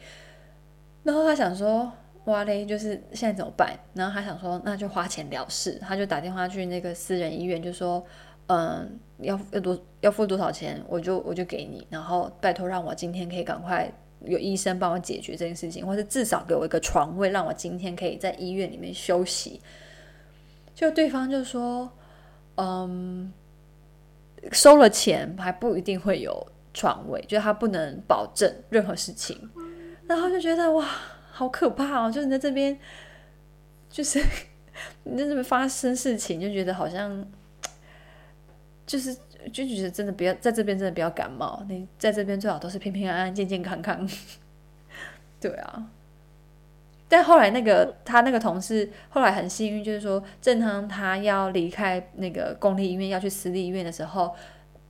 [1.04, 1.92] 然后他想说
[2.26, 3.78] 哇嘞，就是现在怎么办？
[3.94, 8.04] 然后他想说那就花钱了事，他就打电话去那个私人医院，就说
[8.48, 13.92] 嗯要要多要付多少钱，我就我就给你，然后拜托让我今天可以赶快
[14.26, 19.62] 有医生帮我解决这件事情，或是至少给我一个床位，让我今天可以在医院里面休息。
[20.76, 21.92] 就对方就说。
[22.62, 23.32] 嗯，
[24.52, 29.50] 收了钱还不一定会有床位，就他不能保证任何事情，
[30.06, 30.86] 然后就觉得哇，
[31.40, 32.12] 好可怕哦！
[32.12, 32.78] 就是你在这边，
[33.90, 34.22] 就是
[35.06, 37.26] 你在这边发生事情，就觉得好像，
[38.86, 39.16] 就是
[39.54, 41.64] 就觉得真的不要在这边，真的不要感冒。
[41.70, 44.06] 你在这边最好都是平平安安、健健康康。
[45.40, 45.90] 对啊。
[47.08, 54.36] 但后来那个他那个同事后来很幸运，就是说正当他要离开那个公立医院要去私立医院的时候，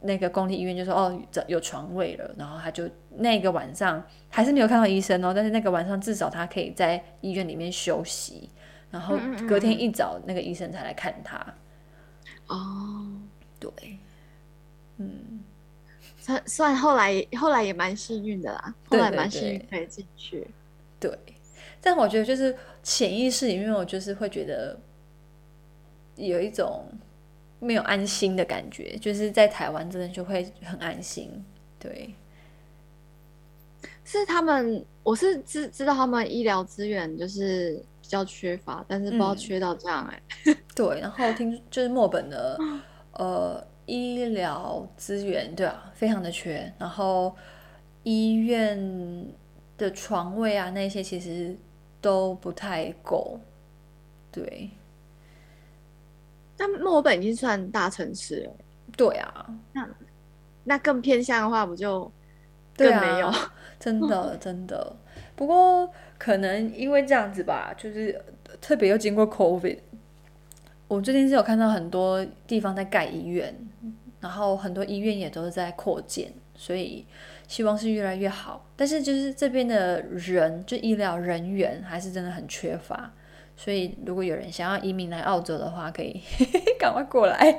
[0.02, 8.50] 那个公立医院就说哦有床位了，然后他就那个晚上还是没有看到医生哦，但是那个晚上至少他可以在医院里面休息，
[8.90, 11.38] 然后隔天一早那个医生才来看他。
[12.48, 13.06] 哦，
[13.60, 13.72] 对，
[14.98, 15.44] 嗯，
[16.18, 20.48] 算算后来后来也蛮幸运的啦，后来蛮幸运可以进去，
[21.00, 21.12] 对。
[21.82, 24.78] 但我觉得就是潜意识里面，我就是会觉得
[26.16, 26.86] 有一种
[27.60, 31.44] 没有安心的感觉，就是在台湾真的就会很安心。
[31.78, 32.14] 对，
[34.04, 40.58] 是他们，我是知知道他们医疗资源就是比较缺乏，但是不知道缺到这样哎、欸。
[40.76, 42.60] 对，然后听就是墨本的
[43.14, 47.36] 呃医疗资源，对啊，非常的缺，然后
[48.04, 49.26] 医院
[49.78, 51.58] 的床位啊那些其实。
[52.02, 53.38] 都不太够。
[54.32, 54.70] 对，
[56.60, 58.52] 但墨尔本已经算大城市了。
[58.98, 59.90] 对啊，那
[60.66, 62.12] 那更偏向的话，不就
[62.76, 63.28] 更没有？
[63.28, 64.94] 啊、 真的真的。
[65.38, 68.22] 不过可能因为这样子吧，就是
[68.60, 69.78] 特别又经过 COVID，
[70.90, 73.56] 我最近是有看到很多地方在盖医院，
[74.20, 77.06] 然后很多医院也都是在扩建，所以
[77.48, 78.66] 希望是越来越好。
[78.76, 83.10] 但是就是这边的人，就医疗人员还是真的很缺乏。
[83.62, 86.22] 所以，如果有人想要移民来澳洲的话，可以
[86.80, 87.52] 赶快过来。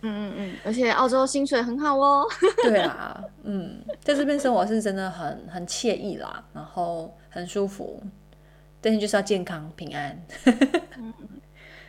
[0.00, 2.26] 嗯嗯嗯，而且澳洲薪水很好哦。
[2.64, 8.02] 对啊，嗯，在这边生活是真的很很惬意啦，然后很舒服。
[8.80, 10.20] 但是就是要健康平安。
[10.98, 11.14] 嗯，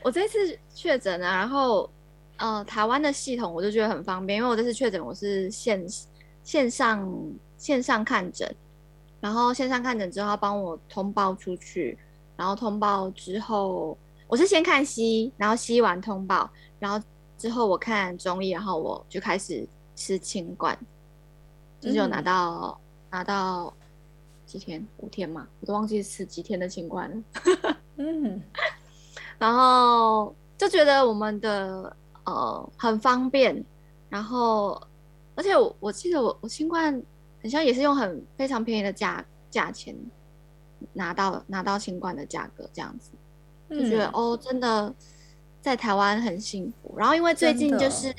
[0.04, 1.90] 我这次确诊啊，然后
[2.38, 5.84] 呃，台湾的系统我就觉得很方便，因为我这次确诊我是线
[6.44, 7.12] 线上
[7.58, 8.48] 线上看诊，
[9.20, 11.98] 然后线上看诊之后帮我通报出去。
[12.36, 17.06] 然后通报之后，我是先看西医，然后西医完通报，然后
[17.38, 20.78] 之后我看中医，然后我就开始吃清冠，
[21.80, 23.74] 就是有拿到、嗯、拿到
[24.46, 27.78] 几天五天嘛，我都忘记吃几天的清冠了。
[27.98, 28.42] 嗯，
[29.38, 33.64] 然后就觉得我们的呃很方便，
[34.10, 34.82] 然后
[35.36, 37.00] 而且我我记得我我清冠
[37.44, 39.96] 好像也是用很非常便宜的价价钱。
[40.94, 43.12] 拿到拿到新冠的价格这样子，
[43.70, 44.94] 就觉得、嗯、哦，真的
[45.62, 46.94] 在台湾很幸福。
[46.98, 48.14] 然后因为最近就是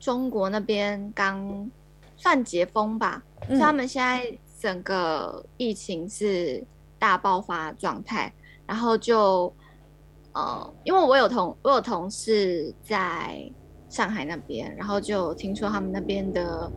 [0.00, 1.70] 中国那边刚
[2.16, 6.64] 算解封吧，所以他们现在整个疫情是
[6.98, 8.32] 大爆发状态。
[8.66, 9.52] 然后就
[10.32, 13.50] 呃，因为我有同我有同事在
[13.88, 16.70] 上海那边，然后就听说他们那边的。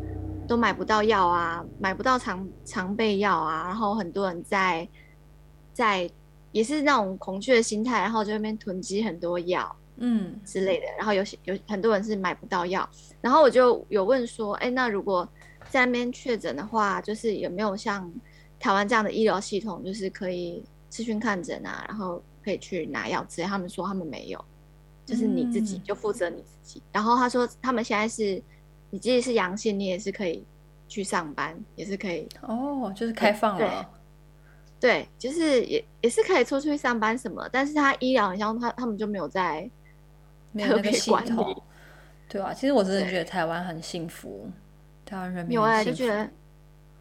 [0.47, 4.87] 都买不到药啊，买不到常常备药啊，然后很多人在
[5.71, 6.09] 在
[6.51, 12.87] 也是那种恐惧的心态，然后就那边囤积很多药，嗯之类的，然后有些有很多人是买不到药，
[13.21, 15.25] 然后我就有问说，哎，那如果
[15.69, 18.11] 在那边确诊的话，就是有没有像
[18.59, 23.47] 台湾这样的医疗系统，就是可以咨询看诊啊，然后可以去拿药之类？
[23.47, 24.43] 他们说他们没有，
[25.05, 26.79] 就是你自己就负责你自己。
[26.79, 28.43] 嗯、然后他说他们现在是。
[28.91, 30.45] 你即使是阳性，你也是可以
[30.87, 33.89] 去上班，也是可以哦，就是开放了。
[34.79, 39.69] 对，就是也也是可以出去上班什么，但是他医疗好像他他们就没有在
[40.51, 41.63] 没有那个系统，
[42.27, 44.49] 对啊，其实我真的觉得台湾很幸福，
[45.05, 46.29] 台湾人民有啊，就觉得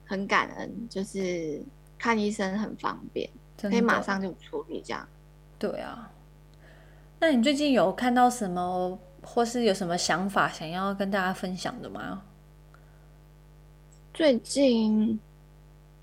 [0.07, 1.61] 很感恩，就是
[1.99, 3.29] 看医生很方便，
[3.61, 5.09] 可以马上就处理这样。
[5.59, 6.13] 对啊，
[7.19, 8.99] 那你最近有看到什么？
[9.33, 12.21] 或是有什么想法想要跟大家分享的吗？
[14.13, 15.21] 最近，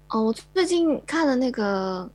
[0.07, 2.09] 哦，我最近看了那个，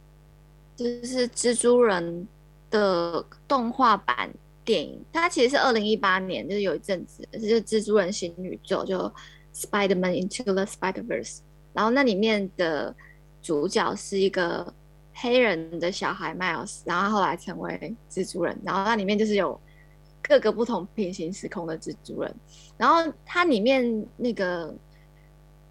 [0.75, 2.27] 就是蜘蛛人
[2.71, 4.31] 的动画版
[4.65, 8.99] 电影，它其实是二零一八年，就是有一阵子，就是蜘蛛人新宇宙，就
[9.55, 11.41] Spider-Man Into the Spider-Verse，
[11.75, 12.97] 然后那里面的
[13.43, 14.73] 主角是一个
[15.13, 19.61] 黑人的小孩 Miles，然后后来成为蜘蛛人，然后那里面就是有。
[20.23, 22.33] 各个不同平行时空的蜘蛛人，
[22.79, 24.73] 然后他里面那个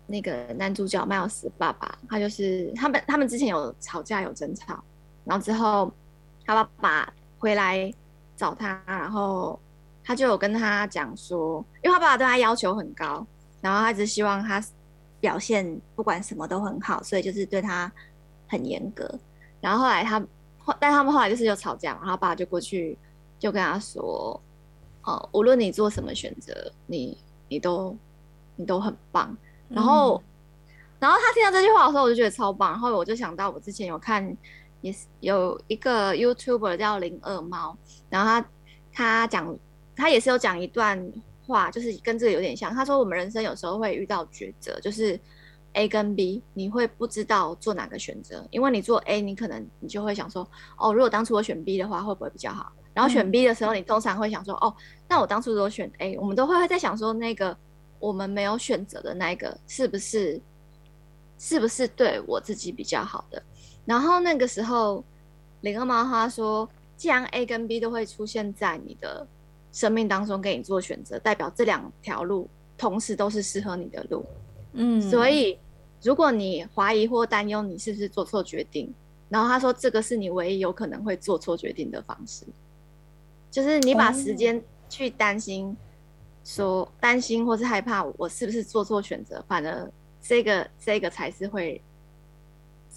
[0.06, 4.84] 那个男主角迈尔斯爸爸，他就是他们他们之前有吵架有争吵，
[5.24, 5.90] 然后之后
[6.46, 7.92] 他爸爸回来
[8.36, 9.58] 找他，然后
[10.04, 13.26] 他就有跟他讲说，因为他爸爸对他要求很高，
[13.62, 14.62] 然后他只希望他
[15.22, 17.90] 表现不管什么都很好，所以就是对他
[18.50, 19.10] 很严格。
[19.62, 20.20] 然后后来他
[20.60, 22.98] 后，但他们后来就是有吵架，然后他爸爸就过去。
[23.42, 24.40] 就跟他说，
[25.02, 27.18] 哦，无论你做什么选择，你
[27.50, 27.98] 你都
[28.56, 29.36] 你都很棒。
[29.68, 30.22] 然后，
[30.68, 32.70] 嗯、然后他听到这句话的时候，我就觉得超棒。
[32.70, 34.38] 然后我就想到我之前有看，
[34.82, 37.76] 也是有一个 YouTuber 叫零二猫，
[38.12, 38.46] 然后他
[38.94, 39.58] 他讲，
[39.96, 41.12] 他也是有讲一段
[41.48, 42.72] 话，就是跟这个有点像。
[42.72, 45.20] 他说我们人生有时候会遇到抉择，就是
[45.74, 52.72] A 跟 B，你会不知道做哪个选择，因为你做 A，你可能你就会想说，哦，如果当初我选 B 的话，会不会比较好？
[52.94, 54.76] 然后选 B 的时候，你通常会想说：“嗯、哦，
[55.08, 57.56] 那我当初如果选 A，我们都会会在想说，那个
[58.00, 60.40] 我们没有选择的那个是不是
[61.40, 63.42] 是不是对我自己比较好的？”
[63.86, 65.04] 然后那个时候，
[65.62, 69.26] 林二妈她说：“既然 A 跟 B 都会出现在你的
[69.72, 74.26] 生命当中，给你做选择，代表这两条路同时都是适合你的路。”
[74.74, 75.58] 嗯，所以
[76.02, 78.94] 如果你怀疑或担忧你是不是做错决定，
[79.30, 82.46] 然后他说：“这个是你唯一有可能会做错决定的方式。”
[83.52, 85.76] 就是你把时间去担心，
[86.44, 89.92] 说担心或是害怕我是不是做错选择，反而
[90.22, 91.80] 这个这个才是会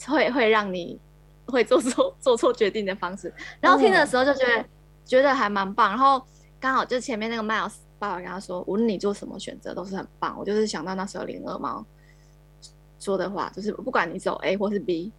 [0.07, 0.99] 会会让你
[1.47, 3.35] 会做错做错决定的方式。
[3.61, 4.69] 然后听的时候就觉得、嗯、
[5.05, 5.91] 觉得还蛮棒。
[5.91, 6.25] 然后
[6.61, 10.39] 刚好就前面那个 Miles 爸爸跟他说，无论你做什么选择都是很棒。
[10.39, 11.85] 我就是想到那时候林二猫
[13.01, 15.13] 说的话，就是不管你走 A 或是 B，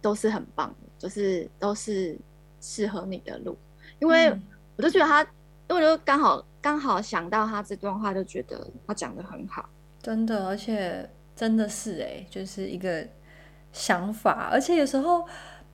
[0.00, 2.18] 都是很棒的，就是都是
[2.60, 3.56] 适合你的路。
[3.98, 4.36] 因为
[4.82, 5.22] 我就觉得他，
[5.68, 9.68] 因为我就刚好刚好想到他这段话，就觉得他讲的很好，
[10.02, 13.06] 真的，而且真的是哎、欸，就是一个
[13.72, 15.24] 想法，而且有时候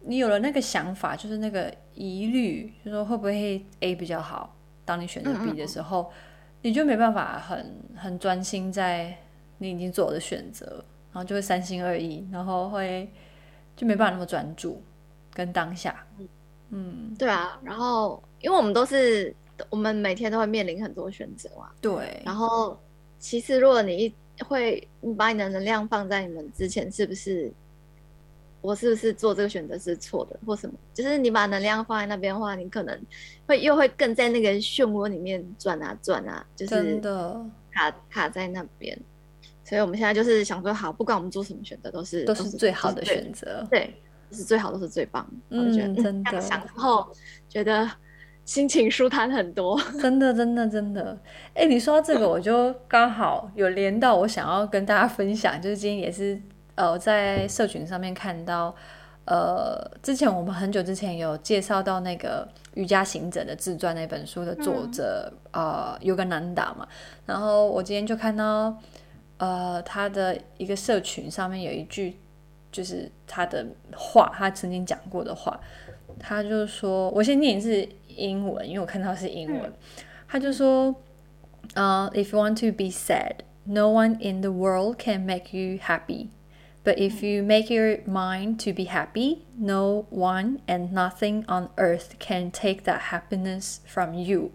[0.01, 4.55] 你有了那个想法，就是那个疑虑，就说会不会 A 比较好，
[4.85, 6.15] 当你选择 B 的时候，嗯嗯
[6.61, 9.17] 你就没办法很很专心在
[9.57, 13.11] 你已经做的选择，然后就会三心二意，然后会
[13.75, 14.83] 就没办法那么专注
[15.33, 16.05] 跟当下。
[16.71, 19.35] 嗯，对啊，然后因为我们都是，
[19.69, 21.71] 我们每天都会面临很多选择嘛。
[21.81, 22.23] 对。
[22.25, 22.79] 然后，
[23.19, 24.15] 其实如果你一
[24.45, 27.53] 会，你把你的能量放在你们之前，是不是？
[28.61, 30.75] 我是不是做这个选择是错的，或什么？
[30.93, 33.01] 就是你把能量放在那边的话，你可能
[33.47, 37.41] 会又会更在那个漩涡里面转啊转啊，就是真的
[37.73, 38.99] 卡卡在那边。
[39.65, 43.67] 所以我们现在就是想说，好，不管我们做什么选择，都是都是最好的选择。
[43.71, 43.95] 对。
[44.31, 46.39] 是最好，都是最棒我觉得真的。
[46.39, 47.11] 想之后
[47.49, 47.91] 觉得
[48.49, 49.79] 心情舒坦很多。
[50.01, 51.15] 真的，真的，真的。
[51.53, 56.41] 哎、欸，你说到这个， 我就刚好有连到我想要跟大家分享，就是今天也是
[56.75, 58.75] 呃在社群上面看到，
[59.27, 66.89] 呃，之前我们很久之前有介绍到那个瑜伽行者的自传那本书的作者、嗯、呃 Yogananda 嘛，
[67.27, 68.75] 然后我今天就看到
[69.37, 72.17] 呃他的一个社群上面有一句。
[72.71, 75.59] 就是他的话，他曾经讲过的话，
[76.21, 79.62] 他就说，我先念一次英文，因为我看到是英文。
[79.64, 79.74] 嗯、
[80.28, 80.96] 他就说，
[81.76, 86.28] 呃、uh,，If you want to be sad, no one in the world can make you happy.
[86.84, 92.18] But if you make your mind to be happy, no one and nothing on earth
[92.20, 94.52] can take that happiness from you.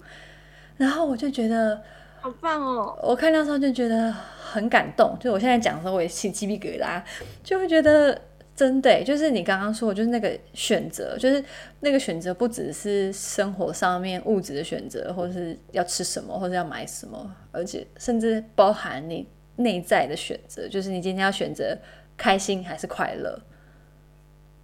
[0.77, 1.83] 然后我就觉得。
[2.21, 2.99] 好棒哦！
[3.01, 7.01] 我看到时候就觉得很感动，就我现在讲的时候我也起鸡皮疙瘩，
[7.45, 8.21] 就会觉得
[8.56, 11.44] 真的，就是你刚刚说的，就是那个选择，就是
[11.80, 21.78] 那个选择不只是生活上面物质的选择，或是要吃什么，或者要买什么，而且甚至包含你内在的选择，就是你今天要选择
[22.16, 23.42] 开心还是快乐。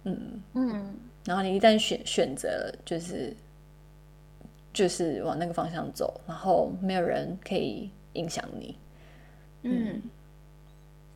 [0.04, 3.34] 嗯嗯，然后你一旦选选择了，就是。
[4.72, 8.76] 就是往那个方向走，然后没有人可以影响你。
[9.62, 10.02] 嗯，嗯，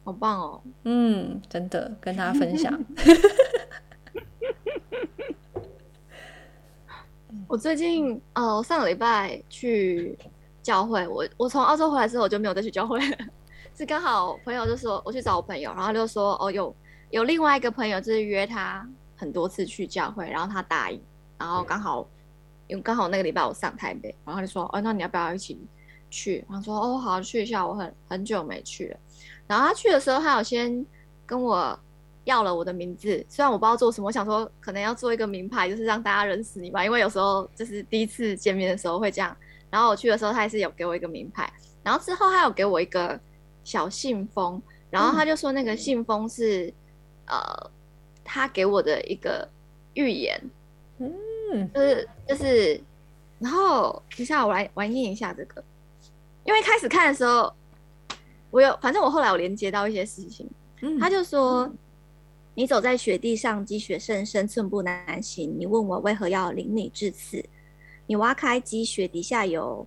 [0.05, 0.63] 好棒哦。
[0.85, 2.79] 嗯，真的跟大家分享。
[7.49, 10.17] 我最近哦，上个礼拜去
[10.63, 13.17] 教会，我我从澳洲回来之后我就没有再去教会了。
[13.77, 16.75] 是刚好朋友就说我去找我朋友，然后就说哦，有
[17.11, 21.01] 有另外一个朋友就是约他很多次去教会，然后他答应，
[21.39, 22.07] 然后刚好。
[22.67, 25.61] 因为刚好那个礼拜我上台北，然后他就说：“哦，那你要不要一起
[26.09, 28.97] 去？”然后说：“哦，好，去一下。”我很很久没去了。
[29.47, 30.85] 然后他去的时候，他有先
[31.27, 31.79] 跟我
[32.25, 36.85] 要了我的名字，虽然我不知道做什么，我想说可能要做一个名牌，就是让大家认识你吧。
[36.85, 39.37] 因为有时候就是第一次见面的时候会这样。
[39.71, 41.53] 然后我去的时候，他也是有给我一个名牌。
[41.83, 43.19] 然后之后他有给我一个
[43.65, 46.69] 小信封，然后他就说那个信封是、
[47.27, 47.71] 嗯、呃
[48.25, 49.49] 他给我的一个
[49.95, 50.41] 预言。
[50.99, 51.11] 嗯。
[51.73, 52.81] 就是就是，
[53.39, 55.63] 然后等一下我来我来念一下这个，
[56.45, 57.53] 因为开始看的时候，
[58.55, 60.49] 我有反正我后来有连接到一些事情，
[60.81, 61.77] 嗯、他就说、嗯、
[62.55, 65.53] 你走在雪地上，积雪甚深，寸步难行。
[65.59, 67.45] 你问我为何要领你至此？
[68.07, 69.85] 你挖开积雪，底下有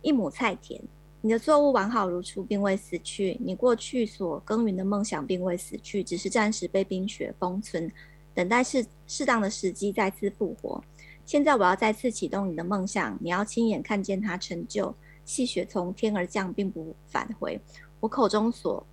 [0.00, 0.80] 一亩菜田，
[1.20, 3.36] 你的作物完好如初，并未死去。
[3.44, 7.92] 你过去所耕耘的梦想并未死去，只是暂时被冰雪封存。
[8.32, 10.82] 等待适适当的时机再次复活。
[11.26, 14.94] 现在我要再次启动你的梦想，你要亲眼看见它成就。
[15.26, 17.60] 细雪从天而降，并不返回。
[18.00, 18.86] 我口中所，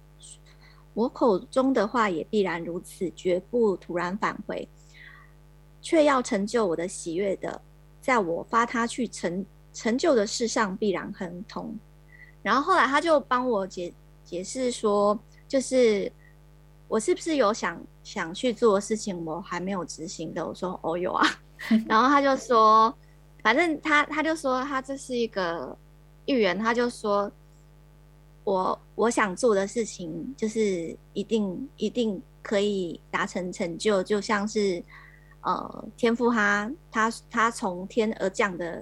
[0.93, 4.67] 我口中的话也必然如此，绝不突然返回，
[5.81, 7.61] 却要成就我的喜悦的，
[8.01, 11.77] 在我发他去成成就的事上必然亨通。
[12.41, 13.93] 然后后来他就帮我解
[14.23, 16.11] 解释说，就是。
[16.87, 20.47] 我是不是有想想去做的事情，我还没有执行的？
[20.47, 21.27] 我说哦，有啊。
[21.89, 22.95] 然后他就说，
[23.41, 25.75] 反正他他就说他这是一个
[26.27, 27.29] 预言，他就说
[28.45, 34.81] 我我想做的事情就是一定一定可以达成成就，就像是
[35.41, 38.81] 呃天赋他他他从天而降的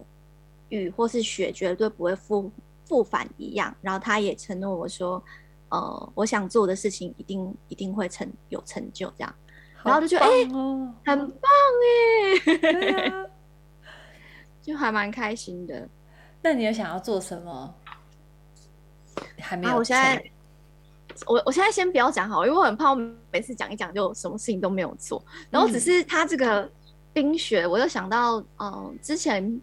[0.69, 2.51] 雨或是雪绝对不会复
[2.85, 3.75] 复返一样。
[3.81, 5.19] 然后他也承诺我说。
[5.69, 9.35] 呃，我想做的事情一定一定会成有成就，这样。
[9.83, 11.49] 然后就觉得哎、哦欸，很棒
[11.81, 13.25] 哎，对啊，
[14.61, 15.89] 就还蛮开心的。
[16.43, 17.73] 那你有想要做什么？
[19.39, 19.75] 还没有、啊。
[19.77, 20.23] 我现在，
[21.25, 22.95] 我我现在先不要讲好，因为我很怕我
[23.31, 25.23] 每次讲一讲就什么事情都没有做。
[25.49, 26.69] 然后只是他这个
[27.13, 29.61] 冰雪，我又想到，嗯、呃，之前。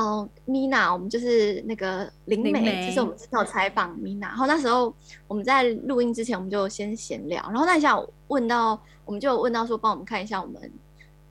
[0.00, 4.94] 嗯，Mina，我们就是那个灵媒，就是我们之前有采访 Mina，然后那时候
[5.26, 10.72] 我们在录音之前，我们就先闲聊，然后那一下问到，我们就问到说，帮我们看一下我们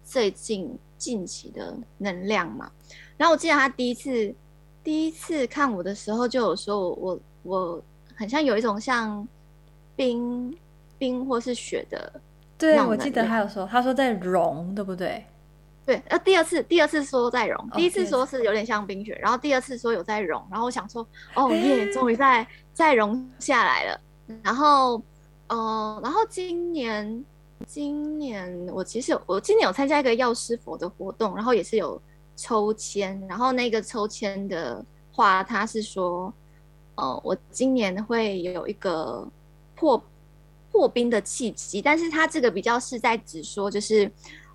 [0.04, 2.70] 最近近期的能量嘛。
[3.16, 4.36] 然后我记得他第一次
[4.88, 7.84] 第一次看我的时候，就有说我我我
[8.16, 9.28] 很像有一种像
[9.98, 10.58] 冰
[10.98, 12.22] 冰或是雪的，
[12.58, 15.26] 对，我记得他有说，他说在融，对不对？
[15.86, 24.00] 对，呃，第二次，第二次说在融，第一次说是有点像冰雪，oh, 然后第二次说有在融，然后我想说，哦耶，终于在在融下来了。
[24.42, 25.02] 然后，
[25.48, 27.26] 呃，然后今年，
[27.66, 32.02] 今年我其实我今年有参加一个药师佛的活动，然后也是有
[32.38, 36.34] 抽签，然后那个抽签的话，他是说，
[36.96, 39.28] 呃，我今年会有一个
[39.76, 40.02] 破
[40.72, 44.10] 破冰的契机，但是他这个比较是在指说就是。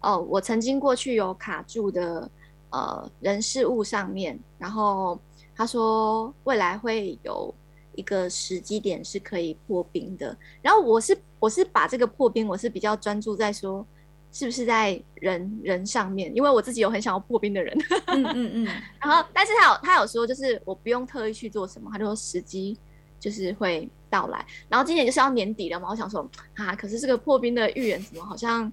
[0.05, 2.28] 哦，我曾经过去有卡住的
[2.70, 5.16] 呃人事物上面，然后
[5.55, 7.55] 他说未来会有
[7.95, 13.87] 一个时机点是可以破冰的，然后我是我是把这个破冰，我是比较专注在说
[14.33, 17.76] 是不是在人人上面，因为我自己有很想要破冰的人，
[18.09, 18.64] 嗯嗯嗯，
[18.99, 22.76] 然后但是他有他有说就是我不用特意去做什么，他就说时机
[23.20, 28.72] 就是会到来，然后今年就是要年底了嘛，我想说啊，可是这个破冰的预言怎么好像。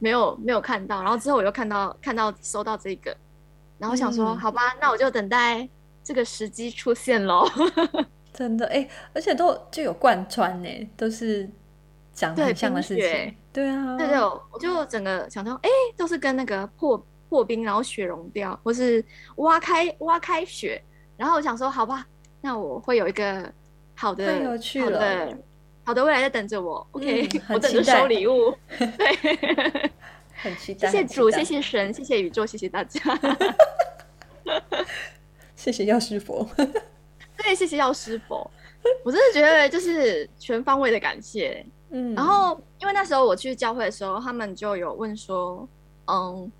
[0.00, 3.16] 没有没有看到，然后之后我又看到看到收到这个，
[3.78, 5.66] 然后想说、嗯、好吧，那我就等待
[6.02, 7.48] 这个时机出现喽。
[8.34, 11.48] 真的哎，而且都就有贯穿呢，都是
[12.12, 13.34] 讲很像的事情。
[13.54, 14.18] 对，对啊，对对，
[14.50, 19.02] 我就整个想到哎，都是跟那个破破冰，然后雪融掉，或是
[19.36, 20.82] 挖开挖开雪，
[21.16, 22.04] 然后我想说好吧，
[22.40, 23.50] 那我会有一个
[23.94, 24.84] 好的太有趣了。
[24.84, 25.38] 好的
[25.86, 26.84] 好的，未来在等着我。
[26.92, 28.52] OK，嗯、 我等着收礼物。
[28.68, 29.90] 对，
[30.34, 30.90] 很期待。
[30.90, 33.00] 谢谢主，谢谢神，谢谢宇宙，谢谢大家。
[35.54, 36.48] 谢谢药师佛。
[37.36, 38.50] 对，谢谢药师佛。
[39.04, 41.64] 我真的觉得就是全方位的感谢。
[41.90, 42.14] 嗯。
[42.14, 45.68] 然后，因为那时候我去教会的时候，他们就有问说，
[46.06, 46.50] 嗯，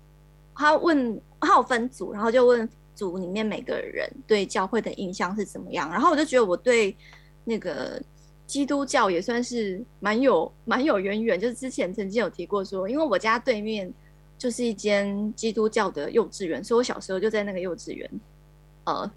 [0.55, 5.89] 他问他有分组，然后就问组里面每个人对教会的印象是怎么样。
[5.89, 6.95] 然后我就觉得我对
[7.43, 8.01] 那个。
[8.47, 13.91] 基督教也算是蛮有蛮有渊源，就是之前曾经有提过说，因为我家对面
[14.37, 18.07] 就是一间基督教的幼稚园，所以我小时候就在那个幼稚园，
[18.83, 19.11] 呃，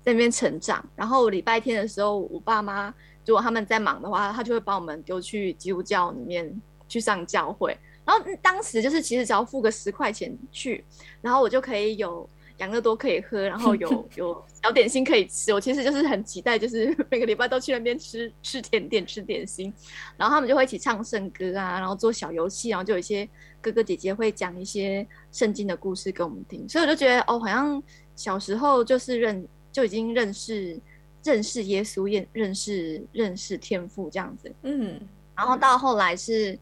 [0.00, 0.88] 在那边成长。
[0.94, 2.94] 然后礼拜天的时候，我爸妈
[3.26, 7.76] 如果他们在忙的话，他就会把我们丢去基督教里面去上教会。
[8.04, 10.84] 然后当时就是其实只要付个十块钱去，
[11.20, 12.28] 然后我就可以有。
[12.58, 15.52] 养乐多可以喝，然后有 有小点心可以吃。
[15.52, 19.70] 我其实就是很期待，就是 每个礼拜都去那边吃吃甜点、吃点心。
[20.16, 23.28] 然后他们就会一起唱圣歌啊，然后做小游戏，然后就有一些
[23.60, 26.66] 哥哥姐姐会讲一些圣经的故事给我们听。
[26.66, 27.82] 所以我就觉得，哦，好像
[28.14, 30.80] 小时候就是认就已经认识
[31.26, 34.50] 认识耶稣，认认识认识天父这样子。
[34.62, 34.98] 嗯，
[35.34, 36.52] 然后到后来是，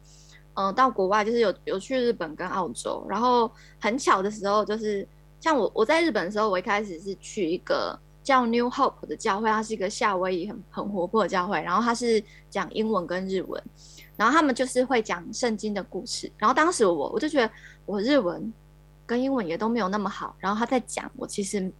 [0.55, 3.49] 嗯、呃，到国外就是有有去日本跟澳洲，然后
[3.79, 5.07] 很巧的时候就是。
[5.41, 13.62] 像我我在日本的时候，我一开始是去一个叫 New Hope 的教会，它是一个夏威夷很很活泼的教会，然后它是讲英文跟日文，
[14.17, 16.33] 然后他们就是会讲圣经的故事。
[16.39, 17.53] 然后当时我我就觉得
[17.85, 18.51] 我日文
[19.05, 21.71] 跟英文也都没有那么好，然后他在讲，我其实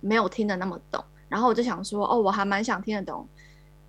[0.00, 3.26] 没有听得那么懂，然后我就想说，哦，我还蛮想听得懂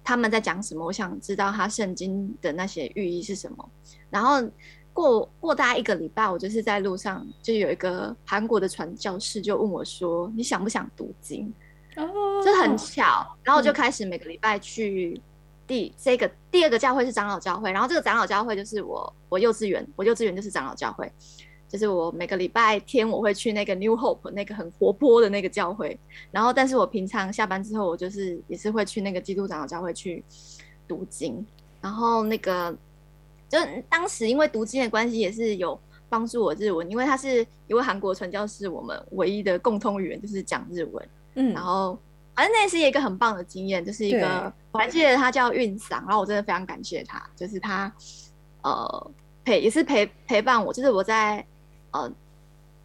[0.01, 3.69] 他们在讲什么，我想知道他圣经的那些寓意是什么，
[4.09, 4.49] 然后。
[4.93, 11.47] 过过大概一个礼拜，我就是在路上，就有一个韩国的传教士就问我说：“你想不想读经？”
[11.95, 15.21] 哦，就很巧，然后我就开始每个礼拜去
[15.65, 21.09] 第这个第二个教会是长老教会，然后这个长老教会就是我我幼稚园，我幼稚园就是长老教会，
[21.71, 25.97] 就是我每个礼拜天我会去那个 New Hope 那个很活泼的那个教会，
[26.31, 30.23] 然后但是我平常下班之后，我就是也是会去那个基督长老教会去
[30.87, 31.45] 读经，
[31.79, 32.75] 然后那个。
[33.51, 33.57] 就
[33.89, 41.09] 当时因为读经的关系，也是有帮助我日文，因为他是一位韩国传教士，我们唯一的共通语言就是讲日文。
[41.35, 41.99] 嗯，然后
[42.33, 47.93] 反正那也是一个很棒的经验，就是一个我还记得他叫运桑，然后我真的非常感谢他，就是他
[48.61, 49.11] 呃
[49.43, 51.45] 陪也是陪陪伴我，就是我在
[51.91, 52.11] 呃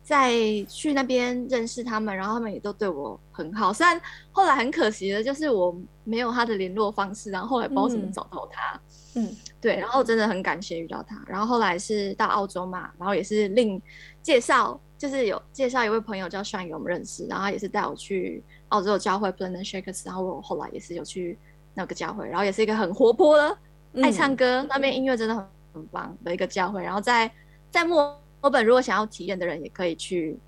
[0.03, 0.33] 在
[0.69, 3.73] 去那边认识他们，然后他们也都对我很好。
[3.73, 4.01] 虽然
[4.31, 8.81] 后来很可惜的，就是我没有他的联络方式，然后后来不知道怎么找到他。
[9.15, 11.21] 嗯，对，然后真的很感谢遇到他。
[11.27, 13.83] 然后后来是到澳洲嘛，然后也是另
[14.23, 21.37] 介绍，就是有介绍一位朋友叫 Shine 给我们认识，然后也是带我去澳洲的教会 Planet Shakers，然后我后来也是有去
[21.75, 23.59] 那个教会，然后也是一个很活泼的、
[24.03, 25.45] 爱唱歌，嗯、那边音乐真的很
[25.75, 26.81] 很棒的一个教会。
[26.81, 27.29] 然后在
[27.73, 28.17] 在墨。
[28.47, 30.38] 墨本如果想要体验的人，也可以去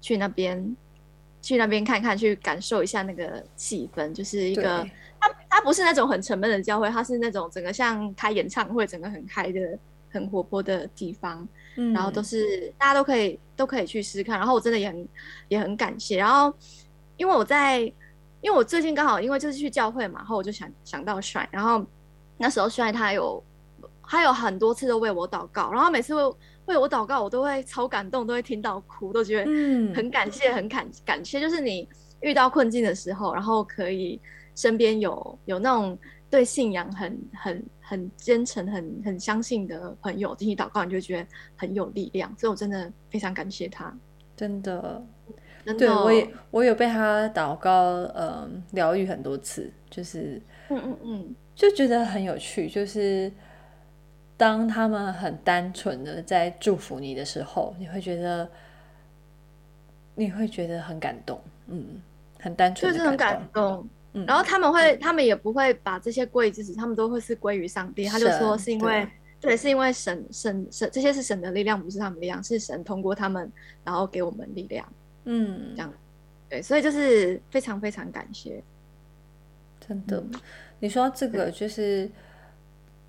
[0.00, 0.76] 去那边
[1.42, 4.12] 去那边看看，去感受一下那个气氛。
[4.14, 4.88] 就是一个，
[5.18, 9.76] 它它不是那种很沉闷的教会，它是那种整个像开演唱会，整个很嗨的、
[10.08, 11.48] 很活泼的地方。
[11.74, 14.38] 嗯，然后都是大家都可以都可以去试试看。
[14.38, 15.08] 然后我真的也很
[15.48, 16.16] 也很感谢。
[16.16, 16.54] 然后
[17.16, 17.80] 因为我在，
[18.40, 21.84] 因为我最近刚好因为就是去教会嘛，然后我就想想到帅，然后
[22.36, 23.42] 那时候帅他有
[24.04, 26.36] 他有很多次都为我祷告，然后每次为。
[26.68, 29.50] 为我祷告，我都会超感动，都会听到哭，都觉得
[29.94, 31.40] 很感谢，很感感谢。
[31.40, 31.88] 就是你
[32.20, 34.20] 遇到困境的时候，然后可以
[34.54, 35.98] 身边有有那种
[36.28, 42.30] 对信仰很很很真诚、很很相信的朋友，听你祷告，你就觉得很有力量。
[42.38, 43.96] 所以我真的非常感谢他，
[44.36, 45.02] 真的，
[45.64, 47.72] 真的，对，我也我有被他祷告，
[48.14, 53.32] 嗯，疗愈很多次，就是，嗯嗯嗯，就觉得很有趣，就是。
[54.38, 58.48] 当他们很单纯的在祝福你的时候，你会觉得，
[60.14, 62.00] 你会觉得很感动，嗯，
[62.38, 63.84] 很单纯，就是很感动。
[64.12, 68.04] 嗯，然后他们会，他们也不会把这些归自己，他们都会是归于上帝。
[68.04, 69.04] 他就说是因为，
[69.40, 73.50] 对，对，是因为神神神这些是神的力量，不是他们的力量，是神通过他们，
[73.84, 74.86] 然后给我们力量。
[75.24, 75.92] 嗯，这样，
[76.48, 78.62] 对，所以就是非常非常感谢，
[79.80, 80.18] 真的。
[80.18, 80.40] 嗯，
[80.78, 82.08] 你说这个就是。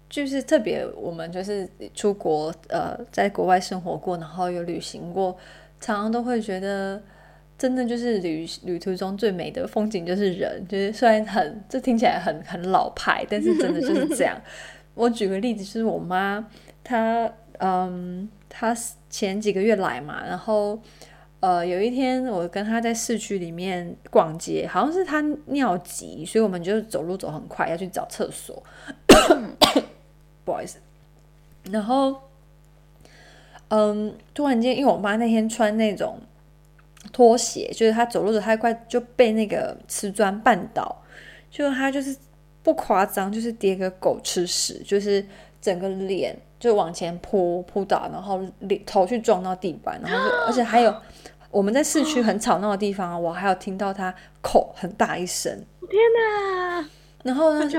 [0.09, 5.37] 就是特别，我们就是出国，呃，在国外生活过，然后有旅行过，
[5.79, 6.99] 常常都会觉得，
[7.57, 10.65] 真的就是旅旅途中最美的风景就是人。
[10.67, 14.35] 就是虽然很，这听起来很很老派，但是真的就是这样。
[14.95, 16.43] 我举个例子，就是我妈，
[16.83, 18.75] 她，嗯，她
[19.11, 20.77] 前几个月来嘛，然后，
[21.39, 28.61] 呃，有一天我跟她在市区里面逛街，好像是她尿急，所以我们就走路走很快，要去找厕所。
[30.49, 30.79] 不好意思，
[31.69, 32.23] 然后，
[33.67, 36.19] 嗯，突然间，因为我妈那天穿那种
[37.13, 41.03] 拖鞋，就是她走路的太快，就被那个瓷砖绊倒，
[41.51, 42.17] 就她就是
[42.63, 45.23] 不夸张，就是跌个狗吃屎，就是
[45.61, 50.91] 整个脸就往前扑扑倒，然后脸头去撞到地板，然后就 而且还有
[51.51, 56.89] 我们在市区很吵闹的地方，我还有听到她口很大一声，天哪！
[57.23, 57.69] 然后呢。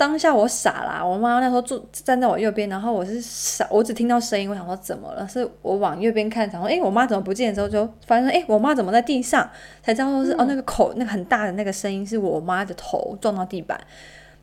[0.00, 5.28] 当下我傻啦，我妈那时候坐站在我右边，然后我是傻，我只听到声音，我想说怎么了？
[5.28, 7.54] 是我往右边看，想说，诶、我妈怎么不见？
[7.54, 9.46] 之后就发现，诶、我妈怎么在地上？
[9.82, 13.78] 才知道说是、哦，那个口那个很大的那个声音是我妈的头撞到地板，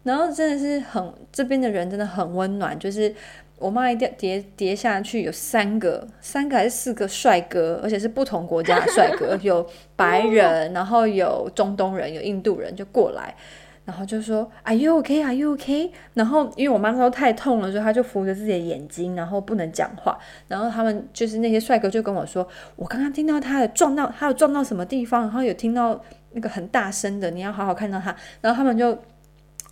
[0.04, 3.12] 然后真的是很这边的人真的很温暖，就是
[3.58, 13.34] 我妈一掉跌跌下去，有三个三个还是四个帅哥，而且是不同国家的帅哥，有白人，然后有中东人，有印度人就过来。
[13.88, 15.24] 然后就说，Are you okay?
[15.24, 15.90] Are you okay?
[16.14, 20.20] 然后因为我妈说太痛了，所以她就扶着自己的眼睛，然后不能讲话。
[20.50, 26.00] 然后他们就是那些帅哥就跟我说，我刚刚听到他的撞到，他有撞到什么地方，然后有听到
[26.34, 28.14] 那个很大声的，你要好好看到他。
[28.42, 28.98] 然后他们就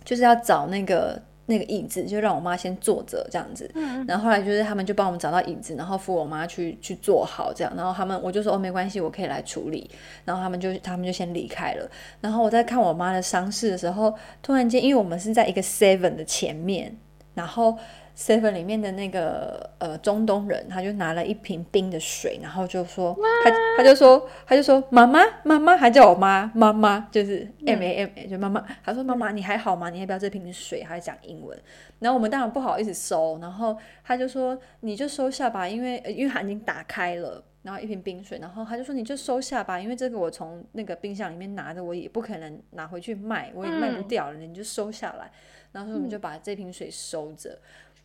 [0.02, 1.20] 就是要找那个。
[1.46, 9.88] 那个椅子就让我妈先坐着这样子，嗯，然后后来就是他们就帮我们找到椅子，然后扶我妈去去坐好这样，然后他们我就说哦没关系，我可以来处理，
[10.24, 11.90] 然后他们就他们就先离开了，
[12.20, 16.96] 然后我在看我妈的伤势的时候，突然间因为我们是在一个 Seven 的前面，
[17.34, 17.78] 然后。
[18.16, 23.14] Seven 里面的那个呃中东人，他就拿了一瓶冰的水，然后就说
[23.44, 28.64] 他他就说他就说妈妈妈妈，还叫我妈妈妈，就是 M A M A 就妈妈。
[28.82, 29.90] 他说妈妈你还好吗？
[29.90, 30.82] 你要不要这瓶水？
[30.82, 31.56] 还讲英文。
[31.98, 45.30] 然后我们当然不好意思收，然后他就说你就收下吧，因为因为他已经打开了，然后一瓶冰水，然后他就说你就收下吧，因为这个我从那个冰箱里面拿的，我也不可能拿回去卖，我也卖不掉了，你就收下来。
[45.72, 47.58] 然后说我们就把这瓶水收着。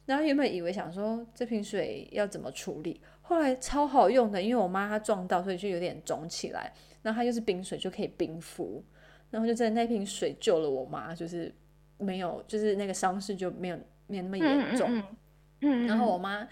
[0.05, 8.83] 然后原本以为想说这瓶水要怎么处理，后来超好用的，因为我妈她撞到，所以就有点肿起来，然后它又是冰水就可以冰敷，
[9.29, 11.53] 然后就真的那瓶水救了我妈，就是
[11.97, 14.87] 没有，就是那个伤势就没有没有那么严重。
[14.89, 15.05] 嗯，嗯，
[15.61, 16.47] 嗯，嗯，然后我妈，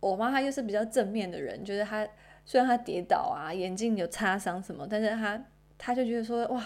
[0.00, 2.08] 我妈她又是比较正面的人，就是她
[2.44, 5.44] 虽然她跌倒啊，眼睛有擦伤什么，但是她
[5.76, 6.64] 她就觉得说哇。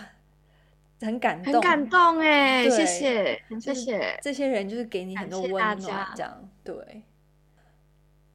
[1.00, 4.18] 很感动，很感动哎，谢谢，谢谢。
[4.22, 7.02] 这些人就是给你很多温暖，这样对。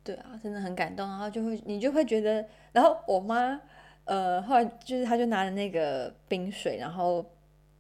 [0.04, 1.08] 对啊，真的很感动。
[1.08, 3.60] 然后就会你就会觉得，然后我妈
[4.06, 7.26] 呃后来就是她就拿着那个冰水，然后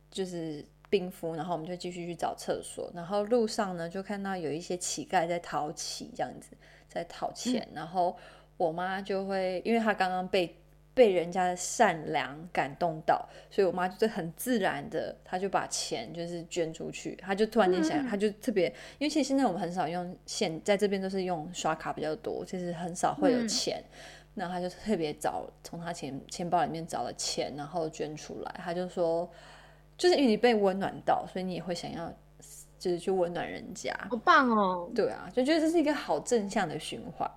[0.09, 2.91] 就是冰敷，然后我们就继续去找厕所。
[2.95, 6.57] 然后路上呢就看到有一些乞丐在讨乞，这样子
[6.87, 8.17] 在讨钱，嗯、然后
[8.57, 10.55] 我妈就会因为她刚刚被。
[10.93, 17.15] 被人家的善良感动到，所以我妈就是很自然的，她就把钱就是捐出去。
[17.15, 18.67] 她就突然间想，她就特别，
[18.99, 23.83] 因为其实现在我们很少用现在这边都是用刷卡比较多，其实很少会有钱。
[24.33, 28.55] 那她就特别找从她钱钱包里面找了钱，然后捐出来。
[28.57, 29.29] 她就说，
[29.97, 32.11] 就是因为你被温暖到，所以你也会想要
[32.77, 33.93] 就是去温暖人家。
[34.09, 34.89] 好棒哦！
[34.93, 37.29] 对啊，就觉得这是一个好正向的循环。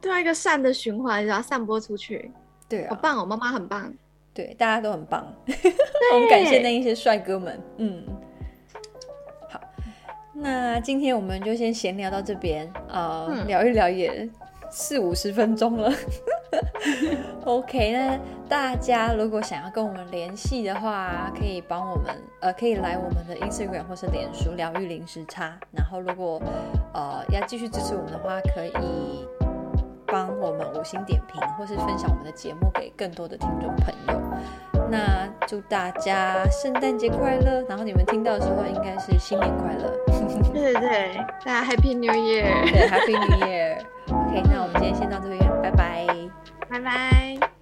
[0.00, 2.30] 对啊，一个善的循环，然后散播出去。
[2.68, 3.24] 对啊，好棒哦！
[3.24, 3.90] 妈妈很棒，
[4.34, 5.26] 对，大家都很棒。
[6.12, 7.58] 我们感谢那一些帅哥们。
[7.78, 8.04] 嗯，
[9.48, 9.58] 好，
[10.34, 14.28] 那今天我们就先闲聊到这边，呃，嗯、聊一聊也
[14.70, 15.90] 四五十分钟了。
[17.44, 25.58] OK，那大家如果想要跟我们联系的话，可以帮我们，呃，可以来我们的 Instagram 或是脸书疗愈零时差。
[25.72, 26.38] 然后，如果
[26.92, 29.26] 呃要继续支持我们的话，可以。
[30.10, 34.20] 帮我们五星点评，或是分享我们的节目给更多的听众朋友。
[34.90, 37.62] 那祝大家圣诞节快乐！
[37.68, 39.94] 然后你们听到的时候，应该是新年快乐。
[40.52, 42.70] 对对对，大家 Happy New Year！
[42.70, 46.06] 对，Happy New Year！OK，那我们今天先到这边，拜拜，
[46.70, 47.57] 拜拜。